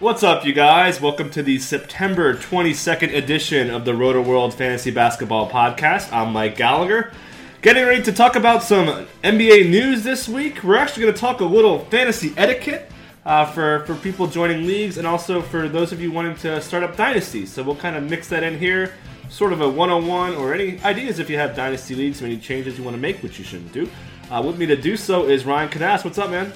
[0.00, 1.00] What's up, you guys?
[1.00, 6.12] Welcome to the September 22nd edition of the Rotoworld Fantasy Basketball Podcast.
[6.12, 7.12] I'm Mike Gallagher.
[7.62, 10.64] Getting ready to talk about some NBA news this week.
[10.64, 12.90] We're actually going to talk a little fantasy etiquette
[13.24, 16.82] uh, for, for people joining leagues and also for those of you wanting to start
[16.82, 17.52] up dynasties.
[17.52, 18.94] So we'll kind of mix that in here,
[19.28, 22.24] sort of a one on one or any ideas if you have dynasty leagues or
[22.24, 23.88] any changes you want to make, which you shouldn't do.
[24.28, 26.04] Uh, with me to do so is Ryan Knaus.
[26.04, 26.52] What's up, man?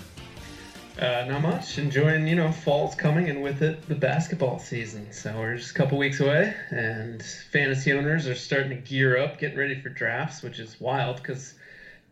[0.99, 1.79] Uh, not much.
[1.79, 5.13] Enjoying, you know, fall's coming and with it the basketball season.
[5.13, 9.39] So we're just a couple weeks away, and fantasy owners are starting to gear up,
[9.39, 11.55] getting ready for drafts, which is wild because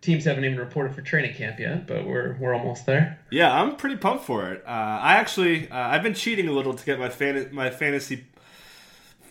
[0.02, 3.18] teams haven't even reported for training camp yet, but we're we're almost there.
[3.30, 4.62] Yeah, I'm pretty pumped for it.
[4.64, 8.24] Uh, I actually uh, I've been cheating a little to get my fan my fantasy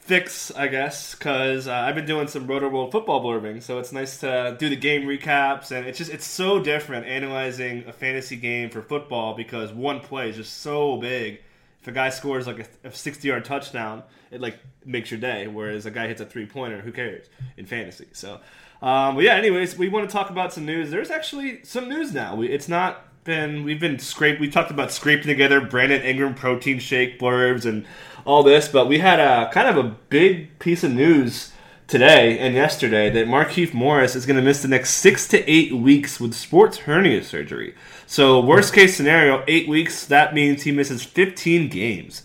[0.06, 4.20] fix, I guess, because uh, I've been doing some Rotoworld football blurbing, so it's nice
[4.20, 8.70] to do the game recaps, and it's just it's so different analyzing a fantasy game
[8.70, 11.42] for football because one play is just so big.
[11.82, 15.48] If a guy scores like a, a sixty yard touchdown, it like makes your day.
[15.48, 18.08] Whereas a guy hits a three pointer, who cares in fantasy?
[18.12, 18.40] So,
[18.84, 19.36] um, but yeah.
[19.36, 20.92] Anyways, we want to talk about some news.
[20.92, 22.36] There's actually some news now.
[22.36, 24.40] We, it's not been we've been scraped.
[24.40, 27.86] We talked about scraping together Brandon Ingram protein shake blurbs and
[28.26, 31.52] all this, but we had a kind of a big piece of news
[31.88, 35.72] today and yesterday that Markieff Morris is going to miss the next six to eight
[35.72, 37.76] weeks with sports hernia surgery.
[38.08, 40.06] So, worst case scenario, eight weeks.
[40.06, 42.24] That means he misses 15 games.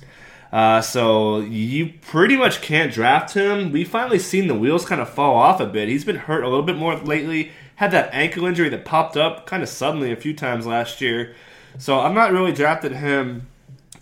[0.53, 3.71] Uh, so you pretty much can't draft him.
[3.71, 5.89] We finally seen the wheels kind of fall off a bit.
[5.89, 7.53] He's been hurt a little bit more lately.
[7.77, 11.34] Had that ankle injury that popped up kind of suddenly a few times last year.
[11.78, 13.47] So I'm not really drafted him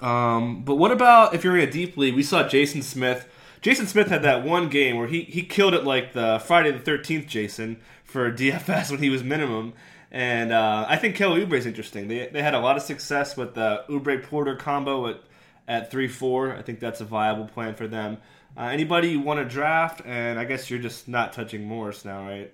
[0.00, 2.14] um, but what about if you're in a deep league?
[2.14, 3.28] We saw Jason Smith.
[3.60, 6.78] Jason Smith had that one game where he, he killed it like the Friday the
[6.78, 9.74] 13th Jason for DFS when he was minimum.
[10.10, 12.08] And uh, I think Kelly Oubre is interesting.
[12.08, 15.20] They, they had a lot of success with the Oubre Porter combo at,
[15.66, 16.56] at 3 4.
[16.56, 18.18] I think that's a viable plan for them.
[18.56, 20.00] Uh, anybody you want to draft?
[20.06, 22.52] And I guess you're just not touching Morris now, right?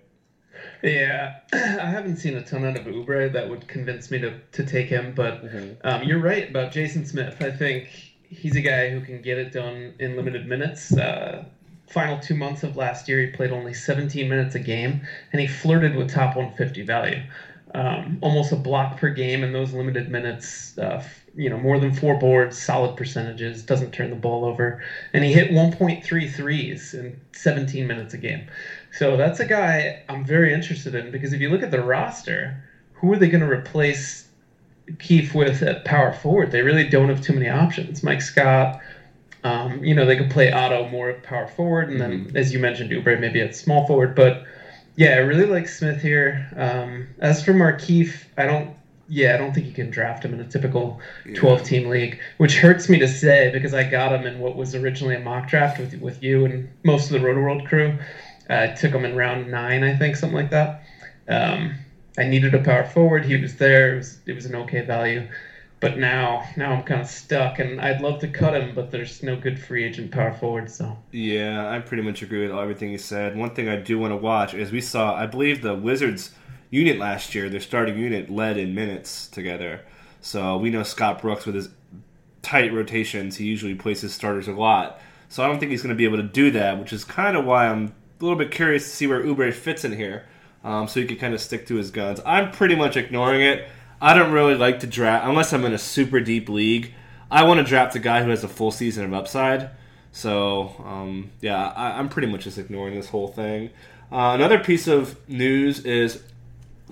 [0.83, 4.65] Yeah, I haven't seen a ton out of Oubre that would convince me to, to
[4.65, 5.87] take him, but mm-hmm.
[5.87, 7.41] um, you're right about Jason Smith.
[7.41, 7.89] I think
[8.29, 10.97] he's a guy who can get it done in limited minutes.
[10.97, 11.45] Uh,
[11.89, 15.47] final two months of last year, he played only 17 minutes a game, and he
[15.47, 17.23] flirted with top 150 value.
[17.75, 20.79] Um, almost a block per game in those limited minutes.
[20.79, 21.03] Uh,
[21.37, 24.83] you know, more than four boards, solid percentages, doesn't turn the ball over,
[25.13, 28.47] and he hit 1.3 threes in 17 minutes a game.
[28.97, 32.63] So that's a guy I'm very interested in because if you look at the roster,
[32.93, 34.29] who are they going to replace
[35.01, 36.53] Keefe with at power forward?
[36.53, 38.05] They really don't have too many options.
[38.05, 38.81] Mike Scott,
[39.43, 42.37] um, you know, they could play Otto more at power forward, and then mm-hmm.
[42.37, 44.15] as you mentioned, Oubre maybe at small forward.
[44.15, 44.45] But
[44.95, 46.49] yeah, I really like Smith here.
[46.57, 48.77] Um, as for Markieff, I don't.
[49.07, 50.99] Yeah, I don't think you can draft him in a typical
[51.35, 54.75] 12 team league, which hurts me to say because I got him in what was
[54.75, 57.99] originally a mock draft with with you and most of the Rotoworld crew.
[58.49, 60.83] Uh, took him in round nine, I think, something like that.
[61.29, 61.75] Um,
[62.19, 63.25] I needed a power forward.
[63.25, 63.95] He was there.
[63.95, 65.29] It was, it was an okay value.
[65.81, 69.23] But now, now I'm kind of stuck, and I'd love to cut him, but there's
[69.23, 70.71] no good free agent power forward.
[70.71, 73.37] So yeah, I pretty much agree with everything you said.
[73.37, 76.33] One thing I do want to watch is we saw, I believe, the Wizards
[76.71, 77.51] unit last year.
[77.51, 79.83] Their starting unit led in minutes together.
[80.23, 81.69] So we know Scott Brooks with his
[82.41, 83.37] tight rotations.
[83.37, 85.01] He usually places starters a lot.
[85.29, 87.37] So I don't think he's going to be able to do that, which is kind
[87.37, 90.25] of why I'm little bit curious to see where Oubre fits in here,
[90.63, 92.21] um, so he could kind of stick to his guns.
[92.25, 93.69] I'm pretty much ignoring it.
[94.01, 96.93] I don't really like to draft unless I'm in a super deep league.
[97.31, 99.71] I want to draft a guy who has a full season of upside.
[100.13, 103.71] So um, yeah, I, am pretty much just ignoring this whole thing.
[104.13, 106.23] Uh, another piece of news is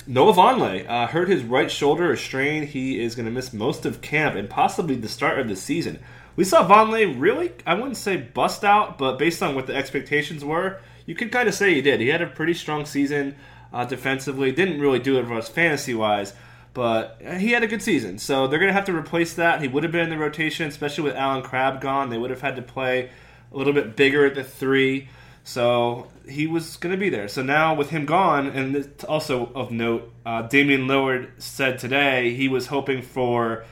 [0.06, 2.66] Noah Vonleh uh, hurt his right shoulder, a strain.
[2.66, 6.00] He is going to miss most of camp and possibly the start of the season.
[6.34, 10.44] We saw Vonleh really, I wouldn't say bust out, but based on what the expectations
[10.44, 12.00] were, you can kind of say he did.
[12.00, 13.36] He had a pretty strong season
[13.72, 14.52] uh, defensively.
[14.52, 16.34] Didn't really do it for us fantasy wise,
[16.74, 18.18] but he had a good season.
[18.18, 19.62] So they're going to have to replace that.
[19.62, 22.10] He would have been in the rotation, especially with Allen Crabbe gone.
[22.10, 23.10] They would have had to play
[23.52, 25.08] a little bit bigger at the three.
[25.44, 27.28] So he was going to be there.
[27.28, 32.48] So now with him gone, and also of note, uh, Damian Lillard said today he
[32.48, 33.64] was hoping for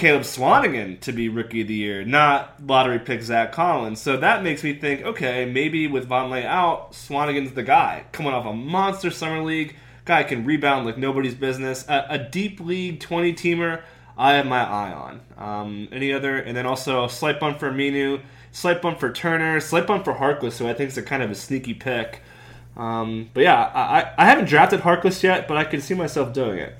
[0.00, 4.00] Caleb Swanigan to be rookie of the year, not lottery pick Zach Collins.
[4.00, 8.46] So that makes me think, okay, maybe with Vonleh out, Swanigan's the guy coming off
[8.46, 9.76] a monster summer league.
[10.06, 11.84] Guy can rebound like nobody's business.
[11.86, 13.82] A, a deep league twenty teamer,
[14.16, 15.20] I have my eye on.
[15.36, 19.86] Um, any other, and then also slight bump for Aminu, slight bump for Turner, slight
[19.86, 22.22] bump for Harkless, who I think is a kind of a sneaky pick.
[22.74, 26.58] Um, but yeah, I, I haven't drafted Harkless yet, but I can see myself doing
[26.58, 26.74] it.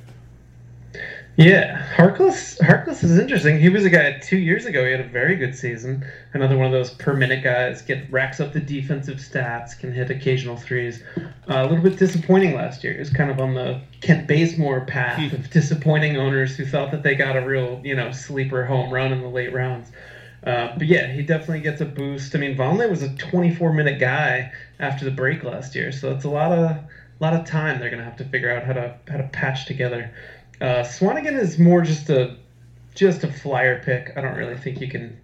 [1.37, 2.59] Yeah, Harkless.
[2.59, 3.59] Harkless is interesting.
[3.59, 4.85] He was a guy two years ago.
[4.85, 6.05] He had a very good season.
[6.35, 7.81] Another one of those per minute guys.
[7.83, 9.79] Get racks up the defensive stats.
[9.79, 11.03] Can hit occasional threes.
[11.17, 12.93] Uh, a little bit disappointing last year.
[12.93, 17.03] He was kind of on the Kent Bazemore path of disappointing owners who thought that
[17.03, 19.91] they got a real, you know, sleeper home run in the late rounds.
[20.45, 22.35] Uh, but yeah, he definitely gets a boost.
[22.35, 26.25] I mean, Vonleh was a 24 minute guy after the break last year, so it's
[26.25, 26.89] a lot of a
[27.21, 30.11] lot of time they're gonna have to figure out how to how to patch together.
[30.61, 32.37] Uh, Swanigan is more just a
[32.95, 34.13] just a flyer pick.
[34.17, 35.19] I don't really think you can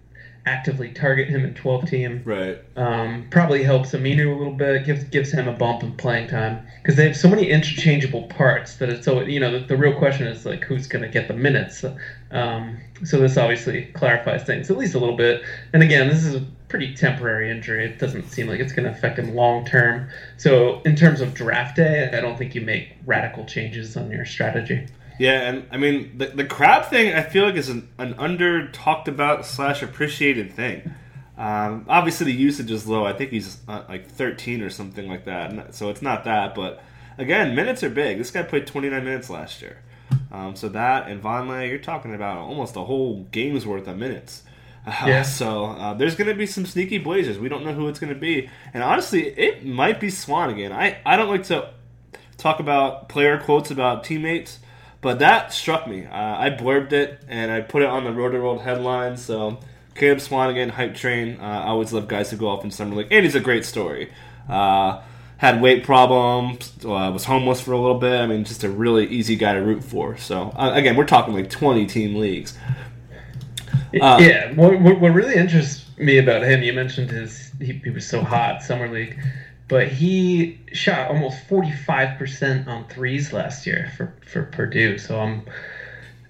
[0.47, 2.21] actively target him in 12 team.
[2.23, 2.57] Right.
[2.77, 4.85] Um, probably helps Aminu a little bit.
[4.85, 8.77] Gives gives him a bump in playing time because they have so many interchangeable parts
[8.77, 11.27] that it's so you know the, the real question is like who's going to get
[11.27, 11.83] the minutes.
[12.31, 15.43] Um, so this obviously clarifies things at least a little bit.
[15.73, 17.85] And again, this is a pretty temporary injury.
[17.85, 20.09] It doesn't seem like it's going to affect him long term.
[20.37, 24.25] So in terms of draft day, I don't think you make radical changes on your
[24.25, 24.87] strategy.
[25.19, 27.13] Yeah, and I mean the the Crabbe thing.
[27.13, 30.93] I feel like is an, an under talked about slash appreciated thing.
[31.37, 33.05] Um, obviously, the usage is low.
[33.05, 35.75] I think he's uh, like 13 or something like that.
[35.75, 36.81] So it's not that, but
[37.17, 38.17] again, minutes are big.
[38.17, 39.77] This guy played 29 minutes last year.
[40.31, 44.43] Um, so that and Vonleh, you're talking about almost a whole game's worth of minutes.
[44.85, 45.21] Uh, Yeah.
[45.23, 47.37] So uh, there's going to be some sneaky Blazers.
[47.37, 50.71] We don't know who it's going to be, and honestly, it might be Swanigan.
[50.71, 51.69] I I don't like to
[52.37, 54.59] talk about player quotes about teammates,
[55.01, 56.05] but that struck me.
[56.05, 59.17] Uh, I blurbed it and I put it on the Rotoworld headline.
[59.17, 59.59] So
[59.95, 61.39] Caleb Swanigan, hype train.
[61.39, 63.65] Uh, I always love guys who go off in summer league, and he's a great
[63.65, 64.11] story.
[64.47, 65.01] Uh,
[65.37, 68.19] had weight problems, uh, was homeless for a little bit.
[68.19, 70.17] I mean, just a really easy guy to root for.
[70.17, 72.57] So uh, again, we're talking like twenty team leagues.
[74.01, 77.89] Uh, yeah, what, what, what really interests me about him, you mentioned his he, he
[77.89, 79.17] was so hot summer league,
[79.67, 84.97] but he shot almost forty five percent on threes last year for for Purdue.
[84.97, 85.45] So I'm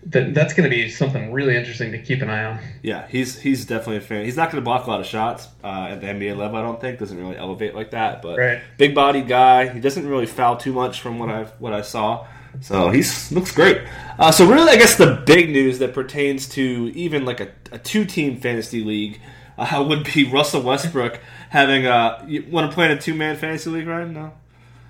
[0.08, 2.60] that that's going to be something really interesting to keep an eye on.
[2.82, 4.24] Yeah, he's he's definitely a fan.
[4.26, 6.58] He's not going to block a lot of shots uh, at the NBA level.
[6.58, 8.22] I don't think doesn't really elevate like that.
[8.22, 8.62] But Right.
[8.78, 9.68] big body guy.
[9.70, 12.26] He doesn't really foul too much from what I what I saw.
[12.62, 13.82] So he looks great.
[14.18, 17.78] Uh, so really, I guess the big news that pertains to even like a, a
[17.78, 19.20] two team fantasy league
[19.58, 21.20] uh, would be Russell Westbrook
[21.50, 22.24] having a.
[22.28, 24.14] You want to play in a two man fantasy league, Ryan?
[24.14, 24.34] No.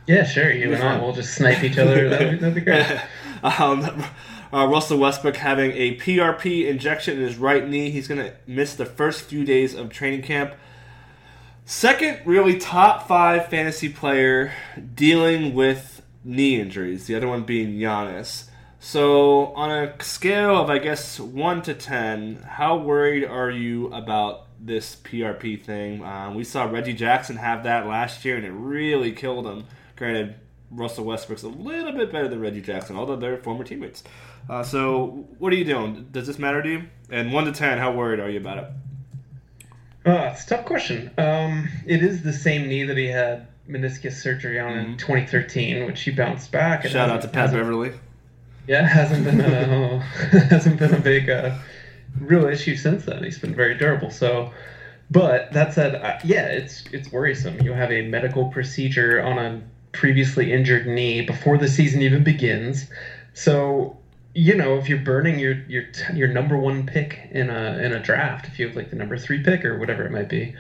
[0.08, 0.50] Yeah, sure.
[0.52, 2.10] You and I will just snipe each other.
[2.10, 2.86] That'd that'd be great.
[3.44, 4.04] um,
[4.54, 7.90] uh, Russell Westbrook having a PRP injection in his right knee.
[7.90, 10.54] He's going to miss the first few days of training camp.
[11.66, 14.54] Second, really top five fantasy player
[14.96, 17.08] dealing with knee injuries.
[17.08, 18.46] The other one being Giannis.
[18.80, 24.47] So, on a scale of, I guess, 1 to 10, how worried are you about
[24.60, 26.04] this PRP thing?
[26.04, 29.66] Um, we saw Reggie Jackson have that last year, and it really killed him.
[29.96, 30.36] Granted,
[30.72, 34.04] Russell Westbrook's a little bit better than Reggie Jackson, although they're former teammates.
[34.50, 36.08] Uh, so, what are you doing?
[36.12, 36.84] Does this matter to you?
[37.10, 38.66] And 1 to 10, how worried are you about it?
[40.06, 41.12] Uh, it's a tough question.
[41.18, 46.02] Um, it is the same knee that he had meniscus surgery on in 2013, which
[46.02, 46.80] he bounced back.
[46.80, 46.90] Mm-hmm.
[46.90, 47.94] Shout out to Pat Beverley.
[48.68, 50.00] Yeah, hasn't been a
[50.50, 51.56] hasn't been a big uh,
[52.20, 53.24] real issue since then.
[53.24, 54.10] He's been very durable.
[54.10, 54.52] So,
[55.10, 57.62] but that said, uh, yeah, it's it's worrisome.
[57.62, 62.86] You have a medical procedure on a previously injured knee before the season even begins.
[63.34, 63.96] So,
[64.34, 65.84] you know, if you're burning your your
[66.14, 69.18] your number one pick in a in a draft, if you have like the number
[69.18, 70.54] three pick or whatever it might be.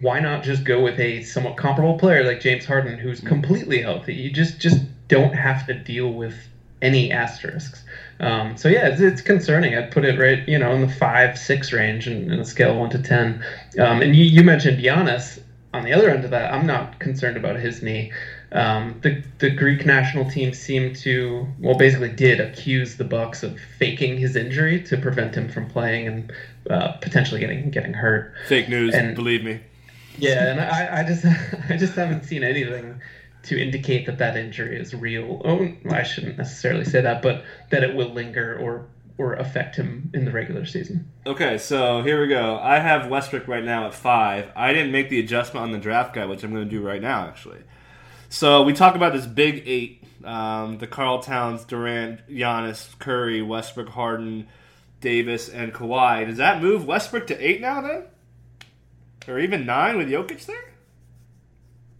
[0.00, 4.14] Why not just go with a somewhat comparable player like James Harden, who's completely healthy?
[4.14, 4.78] You just just
[5.08, 6.48] don't have to deal with
[6.82, 7.82] any asterisks.
[8.20, 9.74] Um, so yeah, it's, it's concerning.
[9.76, 12.72] I'd put it right, you know, in the five, six range in, in a scale
[12.72, 13.44] of one to ten.
[13.78, 15.40] Um, and you, you mentioned Giannis.
[15.74, 18.10] On the other end of that, I'm not concerned about his knee.
[18.52, 23.60] Um, the the Greek national team seemed to, well, basically did accuse the Bucks of
[23.78, 26.32] faking his injury to prevent him from playing and
[26.70, 28.32] uh, potentially getting getting hurt.
[28.48, 29.60] Fake news, And- believe me.
[30.16, 31.24] Yeah, and I, I just
[31.68, 33.00] I just haven't seen anything
[33.44, 35.40] to indicate that that injury is real.
[35.44, 40.10] Oh, I shouldn't necessarily say that, but that it will linger or or affect him
[40.14, 41.10] in the regular season.
[41.26, 42.56] Okay, so here we go.
[42.56, 44.52] I have Westbrook right now at five.
[44.54, 47.02] I didn't make the adjustment on the draft guide, which I'm going to do right
[47.02, 47.58] now, actually.
[48.28, 53.88] So we talk about this big eight: um, the Karl Towns, Durant, Giannis, Curry, Westbrook,
[53.88, 54.46] Harden.
[55.00, 56.26] Davis, and Kawhi.
[56.26, 58.04] Does that move Westbrook to eight now then,
[59.26, 60.67] or even nine with Jokic there?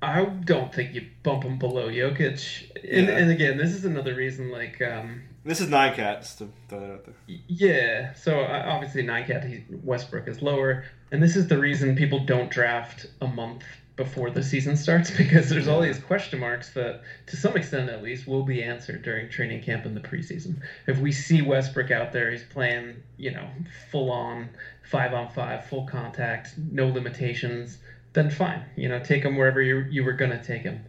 [0.01, 2.71] I don't think you bump him below Jokic.
[2.85, 3.17] And, Yeah.
[3.17, 4.51] and again, this is another reason.
[4.51, 7.15] Like, um, This is nine cats to throw that out there.
[7.27, 8.13] yeah.
[8.15, 12.21] So uh, obviously, nine cat he, Westbrook is lower, and this is the reason people
[12.25, 13.65] don't draft a month
[13.97, 18.01] before the season starts because there's all these question marks that, to some extent at
[18.01, 20.61] least, will be answered during training camp in the preseason.
[20.87, 23.49] If we see Westbrook out there, he's playing, you know,
[23.91, 24.51] full on
[24.85, 27.79] five on five, full contact, no limitations,
[28.13, 28.65] then fine.
[28.77, 30.81] You know, take him wherever you you were gonna take him.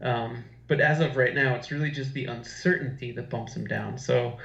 [0.00, 3.98] Um, but as of right now, it's really just the uncertainty that bumps him down.
[3.98, 4.38] So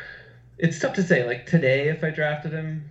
[0.57, 1.25] it's tough to say.
[1.25, 2.89] Like today, if I drafted him,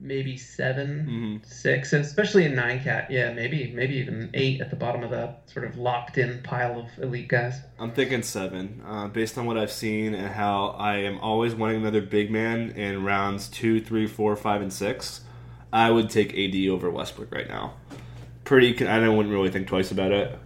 [0.00, 1.46] maybe 7 Mhm.
[1.46, 5.10] six, and especially in nine cat, yeah, maybe maybe even eight at the bottom of
[5.10, 7.60] that sort of locked in pile of elite guys.
[7.80, 11.78] I'm thinking seven, uh, based on what I've seen and how I am always wanting
[11.80, 15.22] another big man in rounds two, three, four, five, and six.
[15.72, 17.74] I would take AD over Westbrook right now.
[18.48, 20.38] Pretty, I don't wouldn't really think twice about it.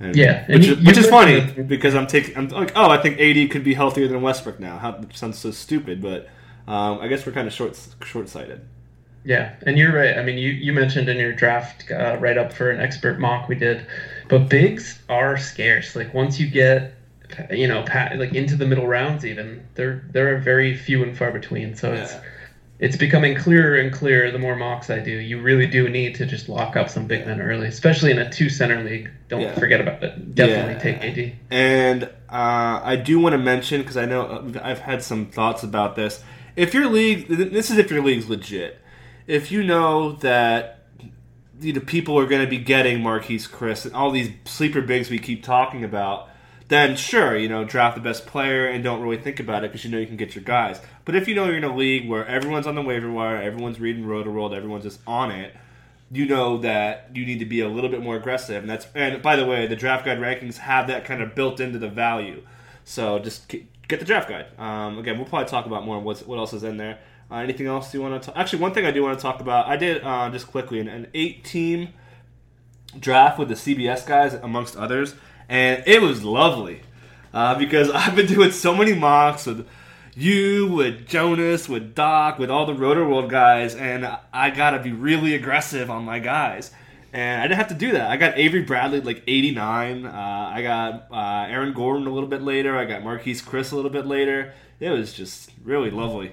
[0.00, 2.34] And, Yeah, which, you- is, which is funny because I'm taking.
[2.38, 4.78] I'm like, oh, I think AD could be healthier than Westbrook now.
[4.78, 6.26] How sounds so stupid, but
[6.66, 8.62] um, I guess we're kind of short short sighted.
[9.26, 10.16] Yeah, and you're right.
[10.16, 13.46] I mean, you, you mentioned in your draft uh, write up for an expert mock
[13.46, 13.86] we did,
[14.30, 15.94] but bigs are scarce.
[15.94, 16.94] Like once you get,
[17.50, 21.30] you know, pat, like into the middle rounds, even they're they're very few and far
[21.30, 21.74] between.
[21.74, 22.02] So Yeah.
[22.04, 22.14] it's
[22.96, 25.10] becoming clearer and clearer the more mocks I do.
[25.12, 28.30] You really do need to just lock up some big men early, especially in a
[28.30, 29.10] two center league.
[29.28, 29.54] Don't Yeah.
[29.54, 30.34] forget about it.
[30.34, 30.78] Definitely Yeah.
[30.80, 31.32] take AD.
[31.50, 35.62] And uh, I do want to mention because I know uh, I've had some thoughts
[35.62, 36.22] about this.
[36.56, 38.80] If your league, this is if your league's legit.
[39.26, 40.80] If you know that
[41.60, 45.08] you know people are going to be getting Marquese Chriss and all these sleeper bigs
[45.10, 46.28] we keep talking about,
[46.68, 49.84] then sure, you know, draft the best player and don't really think about it because
[49.84, 50.80] you know you can get your guys.
[51.04, 53.80] But if you know you're in a league where everyone's on the waiver wire, everyone's
[53.80, 55.54] reading Rotoworld, everyone's just on it,
[56.10, 58.62] you know that you need to be a little bit more aggressive.
[58.62, 61.60] And that's and by the way, the draft guide rankings have that kind of built
[61.60, 62.42] into the value.
[62.84, 64.46] So just get the draft guide.
[64.58, 66.98] Um, again, we'll probably talk about more what's, what else is in there.
[67.30, 68.36] Uh, anything else you want to talk?
[68.36, 69.66] Actually, one thing I do want to talk about.
[69.66, 71.88] I did uh, just quickly an, an eight team
[72.98, 75.14] draft with the CBS guys amongst others,
[75.48, 76.80] and it was lovely
[77.32, 79.66] uh, because I've been doing so many mocks with
[80.16, 85.34] you, with Jonas, with Doc, with all the Rotoworld guys, and I gotta be really
[85.34, 86.70] aggressive on my guys.
[87.12, 88.10] And I didn't have to do that.
[88.10, 90.04] I got Avery Bradley like 89.
[90.04, 90.10] Uh,
[90.52, 92.76] I got uh, Aaron Gordon a little bit later.
[92.76, 94.52] I got Marquese Chriss a little bit later.
[94.80, 96.32] It was just really lovely.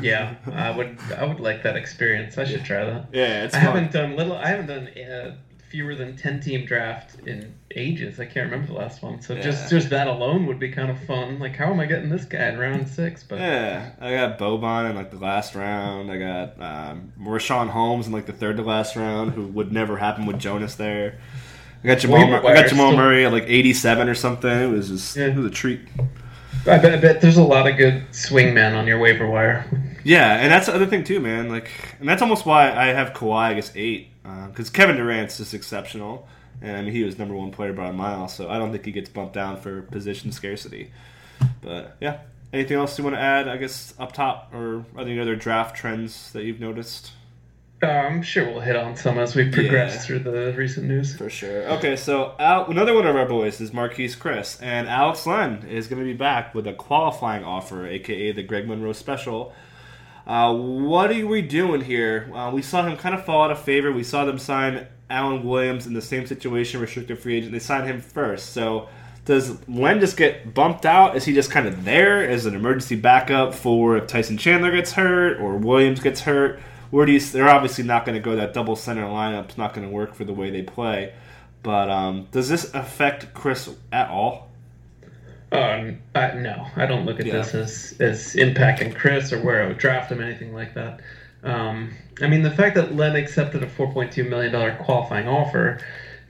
[0.00, 2.36] Yeah, I would I would like that experience.
[2.38, 3.06] I should try that.
[3.12, 3.74] Yeah, it's I fun.
[3.74, 4.36] haven't done little.
[4.36, 5.36] I haven't done uh,
[5.74, 8.20] fewer than ten team draft in ages.
[8.20, 9.20] I can't remember the last one.
[9.20, 9.40] So Yeah.
[9.42, 11.40] just just that alone would be kind of fun.
[11.40, 13.24] Like, how am I getting this guy in round six?
[13.24, 16.12] But Yeah, I got Boban in like the last round.
[16.12, 19.96] I got um, Richaun Holmes in like the third to last round, who would never
[19.96, 21.18] happen with Jonas there.
[21.82, 22.24] I got Jamal.
[22.24, 24.48] Mur- I got Jamal still- Murray at like eighty-seven or something.
[24.48, 25.26] It was just Yeah.
[25.26, 25.80] it was a treat.
[26.66, 29.66] I bet, I bet there's a lot of good swing men on your waiver wire.
[30.04, 31.48] Yeah, and that's the other thing too, man.
[31.50, 34.08] Like, and that's almost why I have Kawhi I guess eight
[34.48, 36.26] because Kevin Durant's just exceptional,
[36.62, 38.26] and I mean he was number one player by a mile.
[38.28, 40.90] So I don't think he gets bumped down for position scarcity.
[41.60, 42.18] But yeah,
[42.52, 43.48] anything else you want to add?
[43.48, 47.12] I guess up top, or are there any other draft trends that you've noticed?
[47.82, 50.00] Uh, I'm sure we'll hit on some as we progress Yeah.
[50.00, 51.14] through the recent news.
[51.18, 51.64] For sure.
[51.72, 55.86] Okay, so Al- another one of our boys is Marquese Chriss, and Alex Len is
[55.88, 59.52] going to be back with a qualifying offer, aka the Greg Monroe Special.
[60.26, 62.30] Uh, what are we doing here?
[62.34, 63.92] Uh, we saw him kind of fall out of favor.
[63.92, 67.52] We saw them sign Alan Williams in the same situation, restricted free agent.
[67.52, 68.50] They signed him first.
[68.50, 68.88] So
[69.24, 71.16] does Len just get bumped out?
[71.16, 74.92] Is he just kind of there as an emergency backup for if Tyson Chandler gets
[74.92, 76.60] hurt or Williams gets hurt?
[76.90, 77.20] Where do you?
[77.20, 79.46] They're obviously not going to go that double center lineup.
[79.46, 81.12] It's not going to work for the way they play.
[81.62, 84.50] But um, does this affect Chriss at all?
[85.54, 87.34] Um, uh, no, I don't look at Yeah.
[87.34, 91.00] this as, as impacting Chriss or where I would draft him, anything like that.
[91.44, 95.78] Um, I mean, the fact that Len accepted a $4.2 million qualifying offer,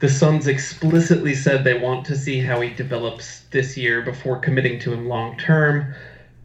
[0.00, 4.78] the Suns explicitly said they want to see how he develops this year before committing
[4.80, 5.94] to him long term.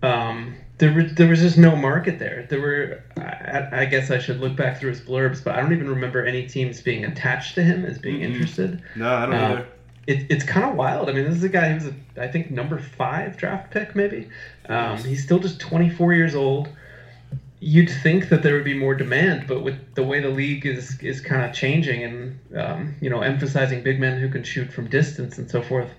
[0.03, 2.45] Um, there, was, there was just no market there.
[2.49, 5.73] There were, I, I guess I should look back through his blurbs, but I don't
[5.73, 8.33] even remember any teams being attached to him as being Mhm.
[8.33, 9.65] interested No, I don't Uh, either.
[10.09, 11.07] It, it's kind of wild.
[11.07, 14.27] I mean, this is a guy who's, a, I think, number five draft pick, maybe.
[14.67, 16.67] Um, he's still just 24 years old.
[17.59, 20.97] You'd think that there would be more demand, but with the way the league is
[21.01, 24.89] is kind of changing and um, you know emphasizing big men who can shoot from
[24.89, 25.89] distance and so forth,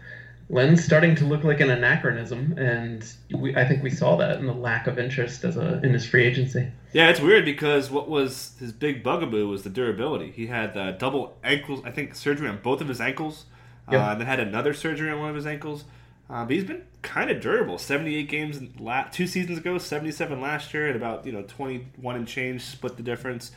[0.49, 4.47] Len's starting to look like an anachronism, and we, I think we saw that in
[4.47, 6.67] the lack of interest as a in his free agency.
[6.95, 10.31] Yeah, it's weird because what was his big bugaboo was the durability.
[10.31, 13.45] He had uh, double ankles, I think, surgery on both of his ankles,
[13.93, 14.01] yep.
[14.01, 15.85] uh, and then had another surgery on one of his ankles.
[16.29, 17.77] Uh, but he's been kind of durable.
[17.77, 22.29] Seventy-eight games la- two seasons ago, seventy-seven last year, and about you know twenty-one and
[22.29, 23.51] change split the difference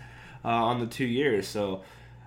[0.43, 1.47] uh, on the two years.
[1.47, 1.83] So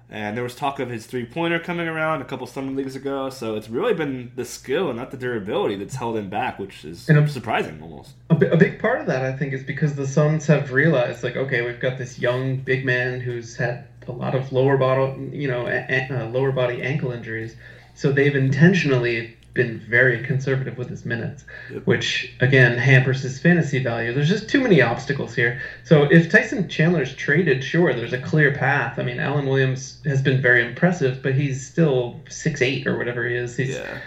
[0.09, 3.29] and there was talk of his three pointer coming around a couple summer leagues ago.
[3.29, 6.85] So it's really been the skill and not the durability that's held him back, which
[6.85, 8.13] is and a, surprising almost.
[8.31, 11.37] A, a, big part of that, I think, is because the Suns have realized, like,
[11.37, 15.49] okay, we've got this young big man who's had a lot of lower body, you
[15.49, 17.57] know, a, a, uh, lower body ankle injuries.
[17.97, 21.87] So they've intentionally been very conservative with his minutes, yep.
[21.87, 24.13] which again hampers his fantasy value.
[24.13, 25.61] There's just too many obstacles here.
[25.83, 28.99] So if Tyson Chandler's traded, sure, there's a clear path.
[28.99, 33.27] I mean, Alan Williams has been very impressive, but he's still six eight or whatever
[33.27, 33.57] he is.
[33.57, 33.99] He's, yeah.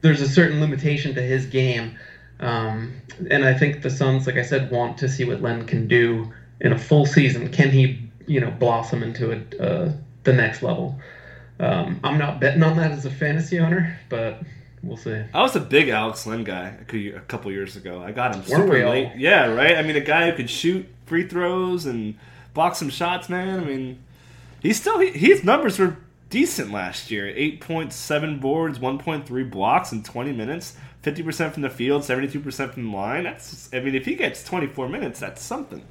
[0.00, 1.98] There's a certain limitation to his game.
[2.40, 2.94] Um,
[3.30, 6.32] and I think the Suns, like I said, want to see what Len can do
[6.60, 7.50] in a full season.
[7.50, 9.92] Can he, you know, blossom into a, uh,
[10.24, 10.98] the next level?
[11.60, 14.42] Um, I'm not betting on that as a fantasy owner, but
[14.82, 15.22] we'll see.
[15.32, 18.02] I was a big Alex Len guy a couple years ago.
[18.02, 19.12] I got him Were super late.
[19.16, 19.76] Yeah, right.
[19.76, 22.16] I mean, a guy who could shoot free throws and
[22.54, 23.60] block some shots, man.
[23.60, 24.02] I mean,
[24.60, 25.96] he's still he, his numbers were
[26.28, 27.28] decent last year.
[27.28, 30.76] Eight point seven boards, one point three blocks in twenty minutes.
[31.02, 33.24] Fifty percent from the field, seventy-two percent from the line.
[33.24, 35.84] That's, I mean, if he gets twenty-four minutes, that's something.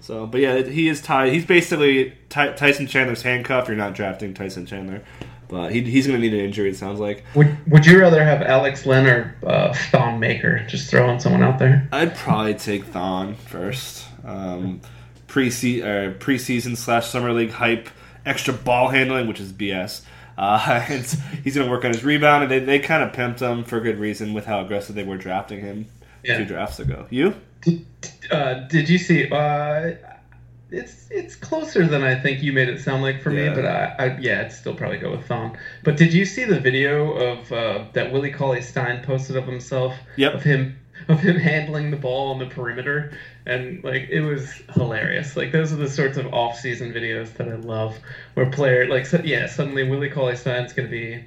[0.00, 1.32] So, but yeah, he is tied.
[1.32, 3.68] He's basically Ty- Tyson Chandler's handcuff.
[3.68, 5.02] You're not drafting Tyson Chandler.
[5.48, 6.70] But he, he's going to need an injury.
[6.70, 7.24] It sounds like.
[7.34, 10.64] Would Would you rather have Alex Len or uh, Thon Maker?
[10.68, 11.88] Just throwing someone out there.
[11.92, 14.06] I'd probably take Thon first.
[14.24, 14.80] Um,
[15.26, 17.88] pre uh, preseason slash summer league hype,
[18.24, 20.02] extra ball handling, which is BS.
[20.38, 21.04] Uh, and
[21.44, 23.80] he's going to work on his rebound, and they, they kind of pimped him for
[23.80, 25.86] good reason with how aggressive they were drafting him
[26.22, 26.38] yeah.
[26.38, 27.06] two drafts ago.
[27.10, 27.34] You?
[27.62, 27.86] Did,
[28.30, 29.28] uh, did you see?
[29.30, 29.92] Uh,
[30.70, 33.50] it's it's closer than I think you made it sound like for yeah.
[33.50, 35.58] me, but I, I, yeah, I'd still probably go with Thon.
[35.84, 39.94] But did you see the video of uh, that Willie Cauley Stein posted of himself?
[40.16, 40.34] Yep.
[40.34, 43.12] Of him of him handling the ball on the perimeter,
[43.46, 45.36] and like it was hilarious.
[45.36, 47.98] Like those are the sorts of off-season videos that I love,
[48.34, 51.24] where player like so, yeah, suddenly Willie Cauley Stein's going to be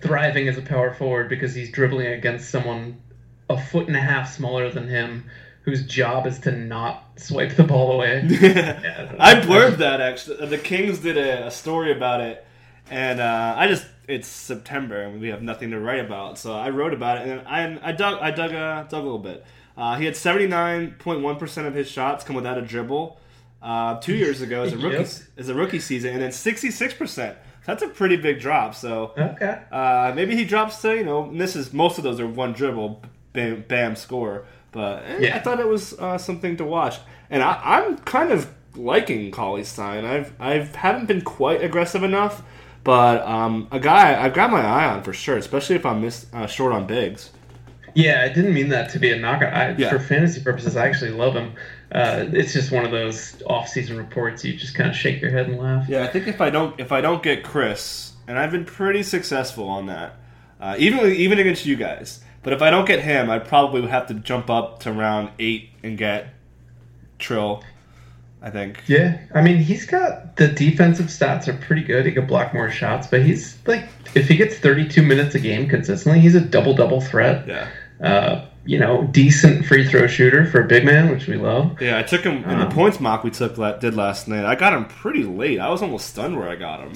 [0.00, 3.00] thriving as a power forward because he's dribbling against someone
[3.48, 5.30] a foot and a half smaller than him
[5.62, 8.24] whose job is to not swipe the ball away.
[8.28, 10.46] yeah, I blurbed that actually.
[10.46, 12.44] The Kings did a, a story about it,
[12.90, 16.70] and uh, I just it's September and we have nothing to write about, so I
[16.70, 19.44] wrote about it and I I dug I dug uh, dug a little bit.
[19.76, 23.18] Uh, he had seventy nine point one percent of his shots come without a dribble.
[23.62, 26.92] Uh, two years ago as a rookie as a rookie season, and then sixty six
[26.92, 27.36] percent.
[27.64, 28.74] That's a pretty big drop.
[28.74, 31.32] So okay, uh, maybe he drops to you know.
[31.32, 34.44] this is most of those are one dribble, bam, bam score.
[34.72, 35.36] But eh, yeah.
[35.36, 36.98] I thought it was uh, something to watch,
[37.30, 40.04] and I, am kind of liking Cauley Stein.
[40.04, 42.42] I've I've haven't been quite aggressive enough,
[42.82, 46.26] but um, a guy I've got my eye on for sure, especially if I'm miss,
[46.32, 47.30] uh, short on bigs.
[47.94, 49.42] Yeah, I didn't mean that to be a knock.
[49.42, 49.90] I, yeah.
[49.90, 51.52] For fantasy purposes, I actually love him.
[51.90, 54.42] Uh, it's just one of those off-season reports.
[54.42, 55.86] You just kind of shake your head and laugh.
[55.88, 59.02] Yeah, I think if I don't if I don't get Chriss, and I've been pretty
[59.02, 60.16] successful on that,
[60.58, 62.20] uh, even even against you guys.
[62.42, 65.30] But if I don't get him, I probably would have to jump up to round
[65.38, 66.34] eight and get
[67.18, 67.62] Trill.
[68.44, 68.82] I think.
[68.88, 72.04] Yeah, I mean he's got the defensive stats are pretty good.
[72.04, 75.68] He could block more shots, but he's like if he gets 32 minutes a game
[75.68, 77.46] consistently, he's a double double threat.
[77.46, 77.68] Yeah.
[78.04, 81.80] Uh, you know, decent free throw shooter for a big man, which we love.
[81.80, 84.44] Yeah, I took him in the um, points mock we took did last night.
[84.44, 85.60] I got him pretty late.
[85.60, 86.92] I was almost stunned where I got him.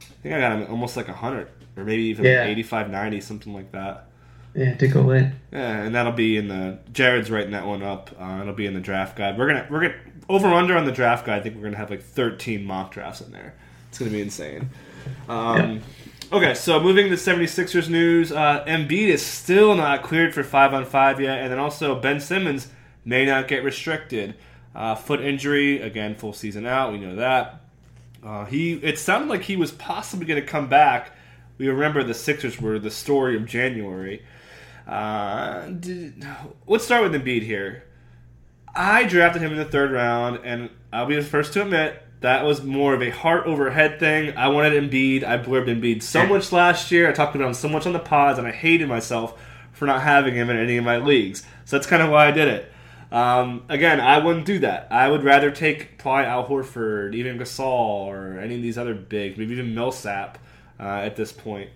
[0.00, 2.40] I think I got him almost like 100 or maybe even yeah.
[2.40, 4.08] like 85 90 something like that.
[4.54, 5.34] Yeah, to go in.
[5.52, 8.10] Yeah, and that'll be in the Jared's writing that one up.
[8.18, 9.38] Uh, it'll be in the draft guide.
[9.38, 9.94] We're gonna we're gonna
[10.28, 11.40] over under on the draft guide.
[11.40, 13.54] I think we're gonna have like 13 mock drafts in there.
[13.88, 14.70] It's gonna be insane.
[15.28, 15.82] Um,
[16.32, 20.84] Okay, so moving to 76ers news, uh, Embiid is still not cleared for five on
[20.84, 22.66] five yet, and then also Ben Simmons
[23.04, 24.34] may not get restricted.
[24.74, 26.92] Uh, foot injury again, full season out.
[26.92, 27.60] We know that.
[28.24, 31.12] Uh, he it sounded like he was possibly going to come back.
[31.58, 34.22] We remember the Sixers were the story of January.
[34.86, 36.26] Uh, did,
[36.66, 37.84] let's start with Embiid here.
[38.74, 42.44] I drafted him in the third round, and I'll be the first to admit that
[42.44, 44.36] was more of a heart over head thing.
[44.36, 45.24] I wanted Embiid.
[45.24, 47.08] I blurbed Embiid so much last year.
[47.08, 49.40] I talked about him so much on the pods, and I hated myself
[49.72, 51.44] for not having him in any of my leagues.
[51.64, 52.72] So that's kind of why I did it.
[53.12, 54.88] Um, again, I wouldn't do that.
[54.90, 59.38] I would rather take probably Al Horford, even Gasol, or any of these other bigs,
[59.38, 60.38] maybe even Millsap
[60.80, 61.70] uh, at this point.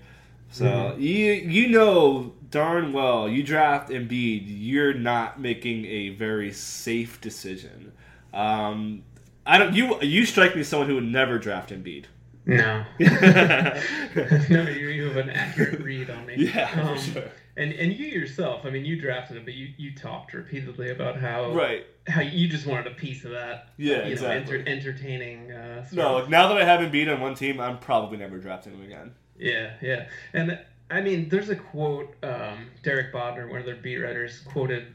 [0.50, 1.00] So mm-hmm.
[1.00, 7.92] you you know darn well you draft Embiid, you're not making a very safe decision.
[8.32, 9.02] Um,
[9.46, 12.06] I don't you you strike me as someone who would never draft Embiid.
[12.48, 16.34] No, no, you, you, have an accurate read on me.
[16.54, 17.24] Yeah, um, sure.
[17.58, 21.20] And and you yourself, I mean, you drafted him, but you, you talked repeatedly about
[21.20, 23.70] how right how you just wanted a piece of that.
[23.76, 24.58] Yeah, you exactly.
[24.58, 25.52] Know, enter, entertaining.
[25.52, 28.82] Uh, no, now that I haven't beat on one team, I'm probably never drafting him
[28.82, 29.12] again.
[29.38, 30.59] Yeah, yeah, and
[30.90, 32.14] I mean, there's a quote.
[32.22, 34.94] Um, Derek Bodner, one of their beat writers, quoted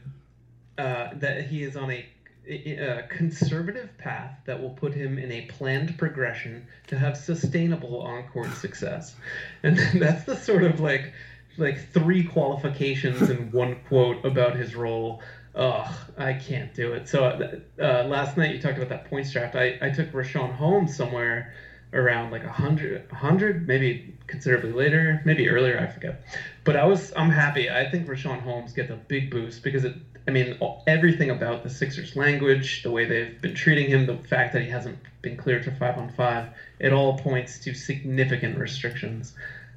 [0.76, 2.06] uh, that he is on a
[2.46, 8.52] a conservative path that will put him in a planned progression to have sustainable on-court
[8.54, 9.14] success,
[9.62, 11.12] and that's the sort of like
[11.56, 15.22] like three qualifications in one quote about his role.
[15.54, 17.08] Ugh, I can't do it.
[17.08, 19.54] So uh, last night you talked about that points draft.
[19.54, 21.54] I, I took Richaun Holmes somewhere
[21.94, 25.78] around like a hundred, hundred, maybe considerably later, maybe earlier.
[25.78, 26.20] I forget.
[26.64, 27.70] But I was I'm happy.
[27.70, 29.94] I think Richaun Holmes gets a big boost because it
[30.26, 34.54] I mean, everything about the Sixers' language, the way they've been treating him, the fact
[34.54, 39.34] that he hasn't been cleared for five on five, it all points to significant restrictions.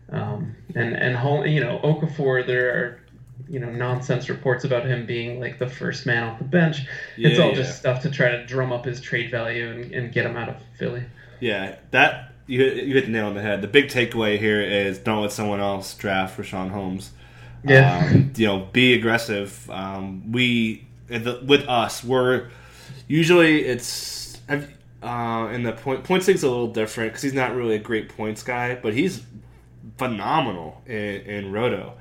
[0.09, 3.01] Um, and and you know, Okafor, there are
[3.49, 6.87] you know nonsense reports about him being like the first man off the bench.
[7.17, 7.55] Yeah, it's all yeah.
[7.55, 10.47] just stuff to try to drum up his trade value and, and get him out
[10.47, 11.03] of Philly.
[11.39, 13.61] Yeah, that you you hit the nail on the head.
[13.61, 17.11] The big takeaway here is don't let someone else draft Richaun Holmes.
[17.63, 18.05] Yeah.
[18.05, 19.69] Um, you know, be aggressive.
[19.69, 22.49] Um, we the, with us, we're
[23.07, 27.75] usually it's uh, in the point points thing's a little different because he's not really
[27.75, 29.23] a great points guy, but he's
[29.97, 31.93] phenomenal in, in Roto.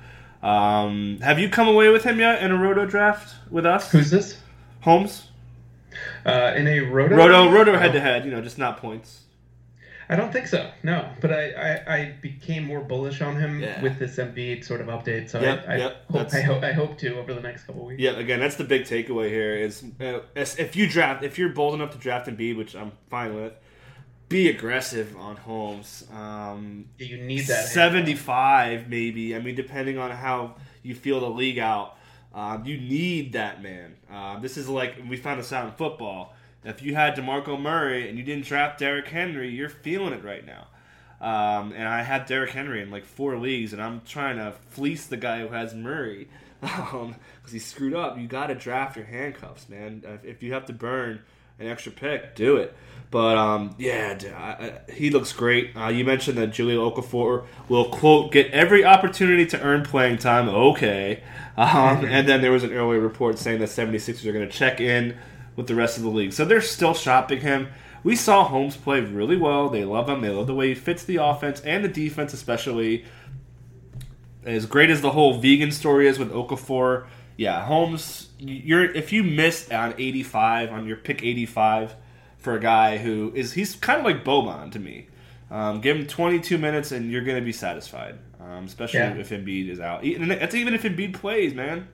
[0.42, 3.90] Um, have you come away with him yet in a Roto draft with us?
[3.90, 4.38] Who's this?
[4.80, 5.28] Holmes.
[6.24, 7.16] Uh, in a Roto.
[7.16, 8.24] Roto, Roto head to head.
[8.24, 9.22] You know, just not points.
[10.08, 10.70] I don't think so.
[10.82, 13.82] No, but I, I, I became more bullish on him yeah.
[13.82, 15.28] with this Embiid sort of update.
[15.28, 17.86] So yep, I, I, yep, hope, I, hope, I hope to over the next couple
[17.86, 18.00] weeks.
[18.00, 19.56] Yeah, again, that's the big takeaway here.
[19.56, 23.34] Is uh, if you draft, if you're bold enough to draft Embiid, which I'm fine
[23.34, 23.54] with,
[24.28, 26.04] be aggressive on Holmes.
[26.12, 29.34] Um, you need that seventy-five, maybe.
[29.34, 31.96] I mean, depending on how you feel the league out,
[32.32, 33.96] um, you need that man.
[34.08, 36.35] Uh, this is like we found this out in football
[36.66, 40.44] if you had DeMarco Murray and you didn't draft Derrick Henry, you're feeling it right
[40.44, 40.66] now.
[41.20, 45.06] Um, and I had Derrick Henry in like four leagues, and I'm trying to fleece
[45.06, 46.28] the guy who has Murray
[46.60, 47.14] because um,
[47.50, 48.18] he screwed up.
[48.18, 50.02] You got to draft your handcuffs, man.
[50.04, 51.22] If, if, you have to burn
[51.58, 52.76] an extra pick, do it.
[53.10, 55.76] But um, yeah, I, I, he looks great.
[55.76, 60.48] Uh, you mentioned that Jahlil Okafor will quote get every opportunity to earn playing time.
[60.48, 61.22] Okay,
[61.56, 61.68] um,
[62.04, 65.16] and then there was an earlier report saying that 76ers are going to check in
[65.56, 66.32] with the rest of the league.
[66.32, 67.68] So they're still shopping him.
[68.04, 69.68] We saw Holmes play really well.
[69.68, 70.20] They love him.
[70.20, 73.04] They love the way he fits the offense and the defense, especially.
[74.44, 78.28] As great as the whole vegan story is with Okafor, yeah, Holmes.
[78.38, 81.96] You're if you missed on 85 on your pick 85
[82.38, 85.08] for a guy who is he's kind of like Boban to me.
[85.50, 89.14] Um, give him 22 minutes and you're going to be satisfied, um, especially yeah.
[89.14, 90.02] if Embiid is out.
[90.02, 91.88] And that's even if Embiid plays, man.